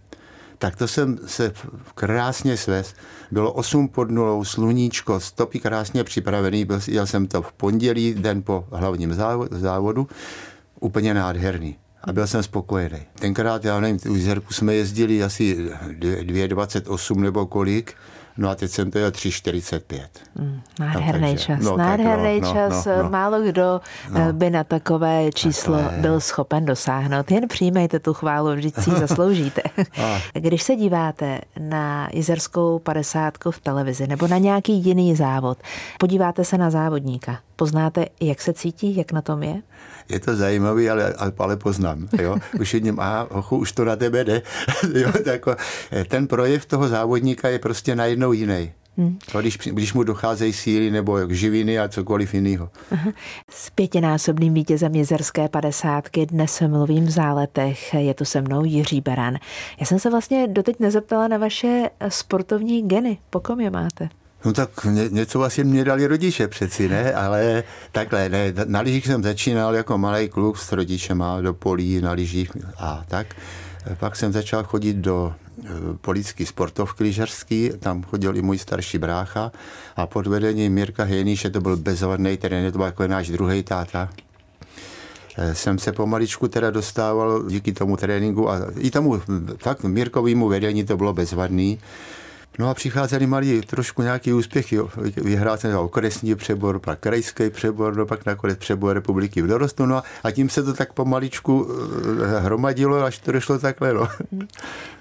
Tak 0.59 0.77
to 0.77 0.89
jsem 0.89 1.19
se 1.27 1.53
krásně 1.95 2.57
svez. 2.57 2.95
Bylo 3.31 3.53
8 3.53 3.89
pod 3.89 4.11
nulou, 4.11 4.45
sluníčko, 4.45 5.21
stopy 5.21 5.61
krásně 5.61 6.05
připravený. 6.05 6.65
Byl, 6.65 6.81
jel 6.87 7.07
jsem 7.07 7.27
to 7.27 7.43
v 7.43 7.53
pondělí, 7.53 8.15
den 8.15 8.43
po 8.43 8.65
hlavním 8.73 9.15
závodu. 9.51 10.09
Úplně 10.81 11.15
nádherný 11.15 11.77
a 12.05 12.13
byl 12.13 12.27
jsem 12.27 12.43
spokojený. 12.43 12.99
Tenkrát, 13.19 13.65
já 13.65 13.81
nevím, 13.81 13.99
u 14.11 14.17
Zerku 14.17 14.53
jsme 14.53 14.75
jezdili 14.75 15.23
asi 15.23 15.71
2,28 15.99 17.21
nebo 17.21 17.47
kolik 17.47 17.95
No 18.37 18.51
a 18.51 18.55
teď 18.55 18.71
jsem 18.71 18.91
to 18.91 18.99
jel 18.99 19.11
3,45. 19.11 20.01
Mm, 20.35 20.61
nádherný 20.81 21.33
no, 21.33 21.39
čas. 21.39 21.61
No, 21.61 21.77
nádherný 21.77 22.41
no, 22.41 22.53
čas. 22.53 22.85
No, 22.85 23.03
no, 23.03 23.11
Málo 23.11 23.43
kdo 23.43 23.81
no. 24.11 24.33
by 24.33 24.51
na 24.51 24.65
takové 24.65 25.33
číslo 25.33 25.79
takové. 25.79 25.99
byl 25.99 26.21
schopen 26.21 26.65
dosáhnout. 26.65 27.31
Jen 27.31 27.49
přijmejte 27.49 27.99
tu 27.99 28.15
chválu, 28.15 28.55
vždyť 28.55 28.75
si 28.75 28.91
ji 28.91 28.97
zasloužíte. 29.07 29.63
Když 30.33 30.63
se 30.63 30.77
díváte 30.77 31.41
na 31.59 32.09
jezerskou 32.13 32.79
padesátku 32.79 33.51
v 33.51 33.61
televizi 33.61 34.07
nebo 34.07 34.27
na 34.27 34.39
nějaký 34.39 34.73
jiný 34.73 35.17
závod, 35.17 35.59
podíváte 35.99 36.45
se 36.45 36.59
na 36.59 36.71
závodníka, 36.71 37.39
poznáte, 37.57 38.07
jak 38.21 38.41
se 38.41 38.53
cítí, 38.53 38.97
jak 38.97 39.13
na 39.13 39.23
tom 39.23 39.43
je? 39.43 39.63
Je 40.09 40.21
to 40.21 40.37
zajímavý, 40.37 40.91
ale, 40.91 41.15
ale 41.39 41.57
poznám. 41.57 42.09
Jo? 42.23 42.37
Už 42.61 42.75
vidím, 42.75 43.01
a 43.01 43.29
hochu, 43.31 43.57
už 43.57 43.73
to 43.73 43.85
na 43.85 43.97
tebe 43.97 44.25
jde. 44.25 44.43
jo? 44.95 45.13
Tako, 45.25 45.57
eh, 45.93 46.05
ten 46.05 46.27
projev 46.27 46.67
toho 46.67 46.89
závodníka 46.89 47.49
je 47.49 47.59
prostě 47.59 47.97
najednou 47.97 48.33
jiný. 48.33 48.73
Hmm. 48.97 49.19
Když, 49.41 49.59
když 49.59 49.95
mu 49.95 50.03
docházejí 50.03 50.53
síly 50.53 50.91
nebo 50.91 51.35
živiny 51.35 51.79
a 51.79 51.89
cokoliv 51.89 52.35
jiného. 52.35 52.71
S 53.51 53.71
pětinásobným 53.71 54.55
vítězem 54.55 54.95
jezerské 54.95 55.49
padesátky 55.49 56.27
dnes 56.27 56.61
mluvím 56.61 57.05
v 57.05 57.11
záletech. 57.11 57.95
Je 57.95 58.15
tu 58.15 58.25
se 58.25 58.41
mnou 58.41 58.65
Jiří 58.65 59.01
Beran. 59.01 59.35
Já 59.81 59.87
jsem 59.87 59.99
se 59.99 60.11
vlastně 60.11 60.49
doteď 60.49 60.81
nezeptala 60.81 61.29
na 61.29 61.39
vaše 61.39 61.91
sportovní 62.09 62.89
geny. 62.89 63.19
Po 63.31 63.41
kom 63.41 63.61
je 63.61 63.71
máte? 63.71 64.09
No 64.45 64.53
tak 64.53 64.85
ně, 64.85 65.09
něco 65.11 65.43
asi 65.43 65.65
mě 65.65 65.85
dali 65.85 66.07
rodiče 66.07 66.49
přeci, 66.49 66.89
ne? 66.89 67.13
Ale 67.13 67.63
takhle, 67.93 68.29
ne, 68.29 68.53
na 68.65 68.81
lyžích 68.81 69.07
jsem 69.07 69.23
začínal 69.23 69.75
jako 69.75 69.99
malý 69.99 70.29
kluk 70.29 70.59
s 70.59 70.73
rodičema 70.73 71.41
do 71.41 71.55
polí 71.55 72.01
na 72.01 72.13
lyžích 72.13 72.51
a 72.79 73.05
tak. 73.09 73.27
Pak 73.99 74.17
jsem 74.17 74.33
začal 74.33 74.65
chodit 74.65 74.97
do 74.97 75.35
e, 75.65 75.69
polický 76.01 76.47
sportovky 76.47 77.05
lyžařský, 77.05 77.71
tam 77.79 78.03
chodil 78.03 78.37
i 78.37 78.43
můj 78.43 78.59
starší 78.59 78.99
brácha 78.99 79.53
a 79.97 80.07
pod 80.07 80.27
vedením 80.27 80.73
Mirka 80.73 81.05
Hejníše 81.05 81.51
to 81.51 81.61
byl 81.61 81.77
bezvadný 81.77 82.37
terén, 82.37 82.73
to 82.73 82.79
byl 82.79 82.87
jako 82.87 83.07
náš 83.07 83.31
druhý 83.31 83.63
táta, 83.63 84.09
e, 85.39 85.55
jsem 85.55 85.79
se 85.79 85.93
pomaličku 85.93 86.49
teda 86.49 86.71
dostával 86.71 87.45
díky 87.49 87.73
tomu 87.73 87.97
tréninku 87.97 88.51
a 88.51 88.61
i 88.79 88.91
tomu 88.91 89.23
fakt 89.59 89.83
Mirkovému 89.85 90.49
vedení 90.49 90.85
to 90.85 90.97
bylo 90.97 91.13
bezvadný. 91.13 91.79
No 92.59 92.71
a 92.71 92.75
přicházeli 92.75 93.27
malí 93.27 93.61
trošku 93.61 94.03
nějaký 94.03 94.33
úspěchy. 94.33 94.79
Vyhrál 95.17 95.57
jsem 95.57 95.77
okresní 95.77 96.35
přebor, 96.35 96.79
pak 96.79 96.99
krajský 96.99 97.51
přebor, 97.51 97.97
no 97.97 98.07
pak 98.07 98.27
nakonec 98.27 98.59
přebor 98.59 98.95
republiky 98.95 99.43
v 99.43 99.47
dorostu. 99.47 99.87
No 99.87 100.03
a 100.25 100.31
tím 100.31 100.49
se 100.49 100.63
to 100.63 100.75
tak 100.75 100.93
pomaličku 100.93 101.69
eh, 102.23 102.41
hromadilo, 102.41 103.05
až 103.05 103.19
to 103.19 103.33
došlo 103.33 103.59
takhle. 103.59 103.95
No. 103.95 104.09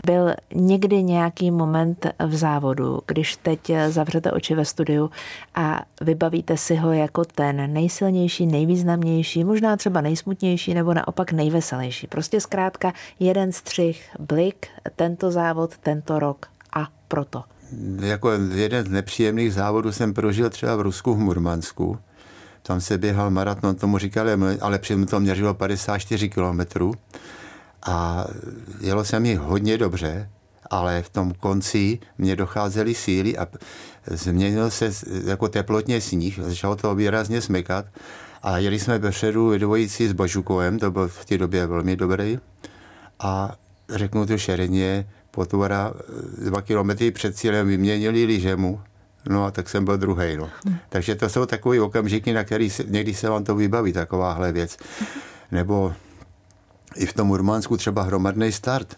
Byl 0.05 0.33
někdy 0.53 1.03
nějaký 1.03 1.51
moment 1.51 2.07
v 2.27 2.35
závodu, 2.35 2.99
když 3.07 3.35
teď 3.35 3.71
zavřete 3.89 4.31
oči 4.31 4.55
ve 4.55 4.65
studiu 4.65 5.11
a 5.55 5.81
vybavíte 6.01 6.57
si 6.57 6.75
ho 6.75 6.91
jako 6.91 7.25
ten 7.25 7.73
nejsilnější, 7.73 8.45
nejvýznamnější, 8.45 9.43
možná 9.43 9.77
třeba 9.77 10.01
nejsmutnější 10.01 10.73
nebo 10.73 10.93
naopak 10.93 11.31
nejveselější. 11.31 12.07
Prostě 12.07 12.41
zkrátka 12.41 12.93
jeden 13.19 13.51
střih, 13.51 14.09
blik, 14.19 14.67
tento 14.95 15.31
závod, 15.31 15.77
tento 15.77 16.19
rok 16.19 16.52
proto? 17.13 17.43
Jako 17.99 18.32
jeden 18.32 18.86
z 18.86 18.89
nepříjemných 18.89 19.54
závodů 19.54 19.91
jsem 19.91 20.13
prožil 20.13 20.49
třeba 20.49 20.76
v 20.76 20.82
Rusku 20.82 21.13
v 21.13 21.19
Murmansku. 21.19 21.97
Tam 22.62 22.82
se 22.82 22.97
běhal 22.97 23.32
maraton, 23.32 23.76
tomu 23.76 23.97
říkali, 23.97 24.32
ale 24.62 24.80
předtím 24.80 25.06
to 25.06 25.19
měřilo 25.19 25.54
54 25.54 26.30
kilometrů. 26.30 26.93
A 27.86 28.26
jelo 28.80 29.06
se 29.06 29.19
mi 29.19 29.36
hodně 29.36 29.78
dobře, 29.78 30.30
ale 30.69 31.02
v 31.02 31.10
tom 31.10 31.34
konci 31.34 31.99
mě 32.17 32.36
docházely 32.36 32.95
síly 32.95 33.38
a 33.38 33.47
změnil 34.08 34.71
se 34.71 34.91
jako 35.26 35.47
teplotně 35.47 36.02
sníh, 36.02 36.39
začalo 36.43 36.76
to 36.76 36.95
výrazně 36.95 37.41
smekat 37.41 37.86
a 38.43 38.58
jeli 38.58 38.80
jsme 38.80 38.97
ve 38.99 39.12
předu 39.12 39.58
dvojici 39.58 40.10
s 40.10 40.13
Bažukovem, 40.13 40.80
to 40.80 40.91
byl 40.91 41.08
v 41.08 41.26
té 41.26 41.38
době 41.38 41.67
velmi 41.67 41.95
dobrý 41.95 42.39
a 43.19 43.56
řeknu 43.89 44.26
to 44.26 44.38
šeredně, 44.38 45.06
potvora 45.36 45.93
eh, 45.93 46.50
dva 46.50 46.62
kilometry 46.62 47.12
před 47.12 47.38
cílem 47.38 47.67
vyměnili 47.67 48.26
lyžemu. 48.26 48.82
No 49.30 49.46
a 49.46 49.52
tak 49.52 49.69
jsem 49.69 49.86
byl 49.86 49.98
druhý. 49.98 50.38
No. 50.38 50.50
Hmm. 50.65 50.78
Takže 50.89 51.15
to 51.15 51.30
jsou 51.30 51.46
takové 51.46 51.82
okamžiky, 51.82 52.34
na 52.34 52.43
který 52.43 52.69
se, 52.69 52.84
někdy 52.84 53.13
se 53.13 53.30
vám 53.30 53.43
to 53.43 53.56
vybaví, 53.56 53.93
takováhle 53.93 54.52
věc. 54.52 54.78
Nebo 55.52 55.93
i 56.96 57.06
v 57.06 57.13
tom 57.13 57.32
Urmansku 57.32 57.78
třeba 57.78 58.04
hromadný 58.04 58.52
start. 58.52 58.98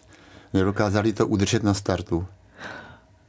Nedokázali 0.52 1.12
to 1.12 1.26
udržet 1.26 1.62
na 1.62 1.74
startu. 1.74 2.26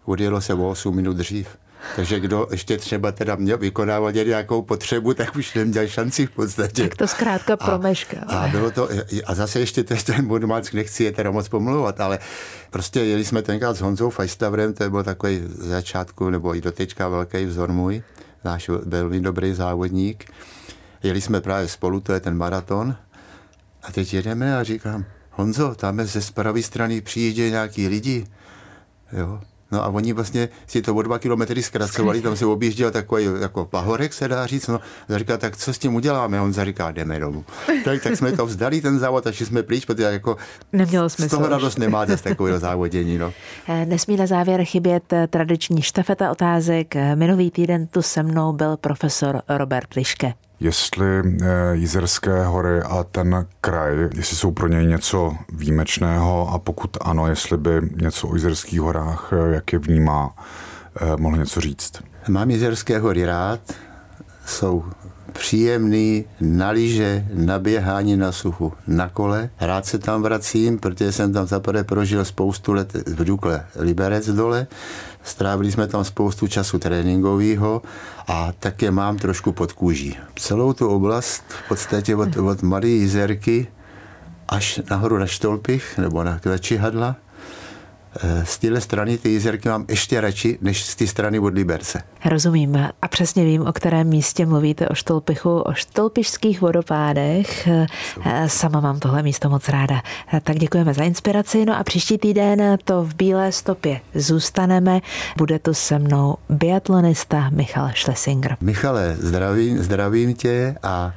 Odjelo 0.06 0.42
se 0.42 0.54
o 0.54 0.70
8 0.70 0.96
minut 0.96 1.18
dřív. 1.18 1.48
Takže 1.96 2.20
kdo 2.20 2.48
ještě 2.52 2.78
třeba 2.78 3.12
teda 3.12 3.36
měl 3.36 3.58
vykonávat 3.58 4.16
nějakou 4.16 4.62
potřebu, 4.62 5.14
tak 5.14 5.36
už 5.36 5.54
neměl 5.54 5.88
šanci 5.88 6.26
v 6.26 6.32
podstatě. 6.32 6.84
Tak 6.84 6.96
to 6.96 7.08
zkrátka 7.08 7.58
promeškal. 7.58 8.24
A, 8.28 8.40
a, 8.40 8.48
bylo 8.48 8.72
to, 8.72 8.90
a 9.26 9.36
zase 9.36 9.60
ještě 9.60 9.84
to, 9.84 9.96
ten 10.06 10.28
Budmánsk 10.28 10.74
nechci 10.74 11.04
je 11.04 11.12
teda 11.12 11.32
moc 11.32 11.50
pomluvat, 11.50 12.02
ale 12.02 12.20
prostě 12.70 13.00
jeli 13.00 13.26
jsme 13.26 13.42
tenkrát 13.42 13.74
s 13.74 13.82
Honzou 13.82 14.10
Fajstavrem, 14.10 14.74
to 14.74 14.90
byl 14.90 15.04
takový 15.04 15.42
začátku, 15.48 16.30
nebo 16.30 16.56
i 16.56 16.62
dotečka 16.62 17.08
velký 17.08 17.46
vzor 17.46 17.72
můj, 17.72 18.02
náš 18.44 18.70
velmi 18.70 19.20
dobrý 19.20 19.54
závodník. 19.54 20.32
Jeli 21.04 21.22
jsme 21.22 21.42
právě 21.42 21.68
spolu, 21.68 22.00
to 22.00 22.14
je 22.14 22.20
ten 22.20 22.38
maraton. 22.38 22.96
A 23.84 23.92
teď 23.92 24.14
jedeme 24.14 24.58
a 24.58 24.64
říkám, 24.64 25.06
Honzo, 25.32 25.76
tam 25.76 26.04
ze 26.04 26.32
pravé 26.34 26.62
strany 26.62 27.02
přijíždějí 27.02 27.52
nějaký 27.52 27.88
lidi. 27.88 28.28
Jo, 29.12 29.42
No 29.72 29.84
a 29.84 29.88
oni 29.88 30.14
vlastně 30.14 30.50
si 30.68 30.82
to 30.82 30.96
o 30.96 31.02
dva 31.02 31.20
kilometry 31.20 31.64
zkracovali, 31.64 32.22
tam 32.22 32.36
se 32.36 32.46
objížděl 32.46 32.92
takový 32.92 33.26
jako 33.42 33.66
pahorek, 33.66 34.14
se 34.14 34.28
dá 34.28 34.46
říct. 34.46 34.68
No, 34.68 34.80
a 35.16 35.18
říká, 35.18 35.38
tak 35.38 35.58
co 35.58 35.74
s 35.74 35.78
tím 35.78 35.96
uděláme? 35.96 36.42
On 36.42 36.54
říká, 36.54 36.92
jdeme 36.92 37.20
domů. 37.20 37.46
tak, 37.86 38.04
tak 38.04 38.16
jsme 38.16 38.32
to 38.32 38.46
vzdali, 38.46 38.82
ten 38.82 39.00
závod, 39.00 39.28
a 39.28 39.32
jsme 39.32 39.64
pryč, 39.64 39.86
protože 39.86 40.04
jako 40.04 40.38
Nemělo 40.74 41.10
smysl. 41.10 41.30
z 41.30 41.32
toho 41.38 41.50
radost 41.50 41.78
nemá 41.78 42.06
z 42.06 42.22
takového 42.22 42.60
závodění. 42.60 43.18
No. 43.18 43.34
Eh, 43.70 43.86
nesmí 43.86 44.18
na 44.18 44.28
závěr 44.28 44.64
chybět 44.64 45.14
eh, 45.14 45.28
tradiční 45.28 45.82
štafeta 45.82 46.32
otázek. 46.32 46.96
Eh, 46.96 47.16
minulý 47.16 47.52
týden 47.52 47.88
tu 47.88 48.02
se 48.02 48.24
mnou 48.24 48.54
byl 48.54 48.78
profesor 48.78 49.42
Robert 49.50 49.94
Liške 49.94 50.34
jestli 50.60 51.06
eh, 51.20 51.46
Jizerské 51.72 52.46
hory 52.46 52.82
a 52.82 53.04
ten 53.04 53.48
kraj, 53.62 54.10
jestli 54.16 54.36
jsou 54.36 54.52
pro 54.52 54.68
něj 54.68 54.86
něco 54.86 55.36
výjimečného 55.54 56.50
a 56.50 56.60
pokud 56.60 56.98
ano, 57.02 57.28
jestli 57.28 57.58
by 57.58 57.82
něco 58.02 58.28
o 58.28 58.36
Jizerských 58.36 58.82
horách, 58.82 59.34
eh, 59.34 59.56
jak 59.56 59.74
je 59.74 59.80
vnímá, 59.80 60.36
eh, 61.02 61.18
mohl 61.18 61.38
něco 61.38 61.62
říct. 61.62 62.04
Mám 62.28 62.50
Jizerské 62.50 63.00
hory 63.00 63.26
rád, 63.26 63.60
jsou 64.46 64.86
příjemný 65.38 66.26
na 66.42 66.70
lyže, 66.70 67.26
na 67.34 67.60
běhání 67.60 68.18
na 68.18 68.32
suchu, 68.32 68.74
na 68.88 69.10
kole. 69.10 69.50
Rád 69.60 69.86
se 69.86 70.00
tam 70.00 70.22
vracím, 70.22 70.78
protože 70.78 71.12
jsem 71.12 71.34
tam 71.34 71.48
zaprvé 71.48 71.84
prožil 71.84 72.26
spoustu 72.26 72.74
let 72.74 72.94
v 72.94 73.24
Dukle 73.24 73.66
Liberec 73.76 74.30
dole. 74.30 74.68
Strávili 75.24 75.72
jsme 75.72 75.88
tam 75.88 76.04
spoustu 76.04 76.48
času 76.48 76.80
tréninkového 76.80 77.82
a 78.28 78.52
také 78.60 78.92
mám 78.92 79.18
trošku 79.18 79.52
pod 79.52 79.74
kůží. 79.74 80.18
Celou 80.36 80.74
tu 80.74 80.88
oblast 80.90 81.44
v 81.48 81.68
podstatě 81.68 82.16
od, 82.16 82.38
od 82.38 82.62
Malé 82.62 82.88
Jizerky 82.88 83.68
až 84.48 84.82
nahoru 84.90 85.18
na 85.18 85.26
Štolpich 85.26 85.98
nebo 85.98 86.24
na 86.24 86.40
Kvečihadla, 86.40 87.16
z 88.44 88.58
téhle 88.58 88.82
strany 88.82 89.18
ty 89.18 89.34
jezerky 89.34 89.70
mám 89.70 89.86
ještě 89.90 90.22
radši, 90.22 90.58
než 90.62 90.86
z 90.86 90.96
té 90.96 91.08
strany 91.08 91.40
od 91.40 91.54
Liberce. 91.54 92.02
Rozumím 92.26 92.90
a 93.02 93.08
přesně 93.08 93.46
vím, 93.46 93.68
o 93.68 93.74
kterém 93.74 94.08
místě 94.08 94.46
mluvíte, 94.46 94.90
o 94.90 94.96
Štolpichu, 94.96 95.60
o 95.60 95.74
štolpišských 95.74 96.62
vodopádech. 96.62 97.68
Eh, 97.68 98.50
sama 98.50 98.80
mám 98.80 99.00
tohle 99.00 99.24
místo 99.24 99.50
moc 99.50 99.70
ráda. 99.70 100.02
Eh, 100.34 100.42
tak 100.42 100.60
děkujeme 100.60 100.94
za 100.94 101.04
inspiraci. 101.04 101.66
No 101.66 101.78
a 101.78 101.84
příští 101.84 102.18
týden 102.18 102.78
to 102.84 103.04
v 103.04 103.16
Bílé 103.16 103.52
stopě 103.52 104.02
zůstaneme. 104.16 105.00
Bude 105.38 105.60
tu 105.60 105.74
se 105.74 106.00
mnou 106.00 106.36
biatlonista 106.50 107.50
Michal 107.50 107.90
Schlesinger. 107.96 108.58
Michale, 108.62 109.16
zdravím, 109.20 109.84
zdravím 109.84 110.34
tě 110.34 110.76
a 110.84 111.14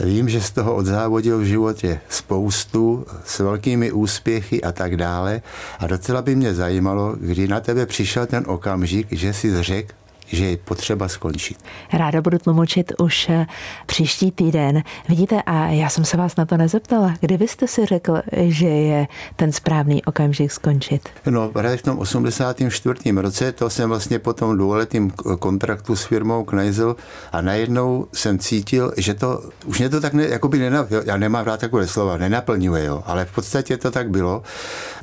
Vím, 0.00 0.28
že 0.28 0.40
z 0.40 0.50
toho 0.50 0.74
odzávodil 0.74 1.38
v 1.38 1.44
životě 1.44 2.00
spoustu 2.08 3.06
s 3.24 3.38
velkými 3.38 3.92
úspěchy 3.92 4.62
a 4.62 4.72
tak 4.72 4.96
dále. 4.96 5.42
A 5.78 5.86
docela 5.86 6.22
by 6.22 6.36
mě 6.36 6.54
zajímalo, 6.54 7.16
kdy 7.20 7.48
na 7.48 7.60
tebe 7.60 7.86
přišel 7.86 8.26
ten 8.26 8.44
okamžik, 8.46 9.06
že 9.10 9.32
si 9.32 9.62
řekl, 9.62 9.94
že 10.26 10.44
je 10.44 10.56
potřeba 10.56 11.08
skončit. 11.08 11.58
Ráda 11.92 12.20
budu 12.20 12.38
tlumočit 12.38 12.92
už 12.98 13.28
eh, 13.28 13.46
příští 13.86 14.30
týden. 14.30 14.82
Vidíte, 15.08 15.42
a 15.42 15.66
já 15.66 15.88
jsem 15.88 16.04
se 16.04 16.16
vás 16.16 16.36
na 16.36 16.46
to 16.46 16.56
nezeptala. 16.56 17.14
Kdy 17.20 17.36
vy 17.36 17.48
jste 17.48 17.68
si 17.68 17.86
řekl, 17.86 18.22
že 18.32 18.68
je 18.68 19.06
ten 19.36 19.52
správný 19.52 20.04
okamžik 20.04 20.52
skončit? 20.52 21.08
No, 21.26 21.48
právě 21.48 21.76
v 21.76 21.82
tom 21.82 21.98
84. 21.98 23.12
roce, 23.16 23.52
to 23.52 23.70
jsem 23.70 23.88
vlastně 23.88 24.18
po 24.18 24.32
tom 24.32 24.58
dvouletým 24.58 25.10
kontraktu 25.38 25.96
s 25.96 26.04
firmou 26.04 26.44
Kneisel 26.44 26.96
a 27.32 27.40
najednou 27.40 28.06
jsem 28.12 28.38
cítil, 28.38 28.92
že 28.96 29.14
to, 29.14 29.50
už 29.64 29.78
mě 29.78 29.88
to 29.88 30.00
tak 30.00 30.12
ne, 30.12 30.28
jakoby 30.28 30.58
nenap, 30.58 30.88
já 31.04 31.16
nemám 31.16 31.44
rád 31.44 31.60
takové 31.60 31.86
slova, 31.86 32.16
nenaplňuje, 32.16 32.84
jo, 32.84 33.02
ale 33.06 33.24
v 33.24 33.34
podstatě 33.34 33.76
to 33.76 33.90
tak 33.90 34.10
bylo. 34.10 34.42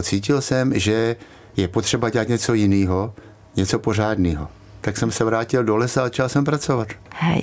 Cítil 0.01 0.41
jsem, 0.41 0.79
že 0.79 1.15
je 1.57 1.67
potřeba 1.67 2.10
dělat 2.10 2.27
něco 2.27 2.53
jiného, 2.53 3.13
něco 3.55 3.79
pořádného 3.79 4.61
tak 4.82 4.98
jsem 4.98 5.12
se 5.12 5.24
vrátil 5.24 5.63
do 5.63 5.78
lesa 5.78 6.02
a 6.02 6.04
začal 6.04 6.30
jsem 6.30 6.44
pracovat. 6.44 6.88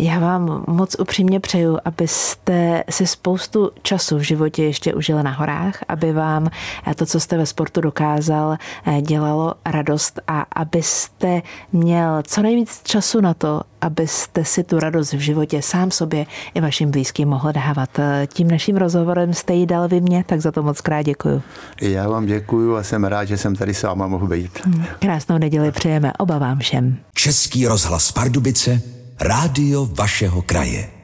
Já 0.00 0.18
vám 0.18 0.64
moc 0.66 0.96
upřímně 0.98 1.40
přeju, 1.40 1.78
abyste 1.85 2.85
si 2.90 3.07
spoustu 3.07 3.70
času 3.83 4.18
v 4.18 4.22
životě 4.22 4.64
ještě 4.64 4.94
užili 4.94 5.22
na 5.22 5.31
horách, 5.31 5.74
aby 5.88 6.12
vám 6.12 6.50
to, 6.94 7.07
co 7.07 7.20
jste 7.20 7.37
ve 7.37 7.46
sportu 7.46 7.81
dokázal, 7.81 8.57
dělalo 9.02 9.54
radost 9.66 10.20
a 10.26 10.46
abyste 10.52 11.42
měl 11.72 12.22
co 12.22 12.42
nejvíc 12.42 12.81
času 12.85 13.20
na 13.20 13.35
to, 13.35 13.61
abyste 13.81 14.44
si 14.44 14.64
tu 14.64 14.81
radost 14.81 15.12
v 15.12 15.18
životě 15.18 15.62
sám 15.62 15.90
sobě 15.90 16.26
i 16.54 16.61
vašim 16.61 16.90
blízkým 16.90 17.28
mohl 17.28 17.52
dávat. 17.52 17.90
Tím 18.26 18.50
naším 18.50 18.76
rozhovorem 18.76 19.35
jste 19.35 19.54
jí 19.54 19.66
dal 19.66 19.88
vy 19.88 20.00
mě, 20.00 20.24
tak 20.24 20.40
za 20.40 20.52
to 20.52 20.62
moc 20.62 20.81
krát 20.81 21.02
děkuju. 21.02 21.42
I 21.81 21.90
já 21.90 22.09
vám 22.09 22.26
děkuju 22.26 22.76
a 22.76 22.83
jsem 22.83 23.04
rád, 23.04 23.24
že 23.24 23.37
jsem 23.37 23.57
tady 23.57 23.74
s 23.74 23.83
váma 23.83 24.07
mohl 24.07 24.26
být. 24.26 24.68
Krásnou 24.98 25.38
neděli 25.38 25.72
přejeme 25.72 26.12
oba 26.12 26.38
vám 26.38 26.59
všem. 26.59 26.96
Český 27.14 27.66
rozhlas 27.66 28.12
Pardubice, 28.12 28.83
rádio 29.18 29.88
vašeho 29.94 30.42
kraje. 30.42 30.97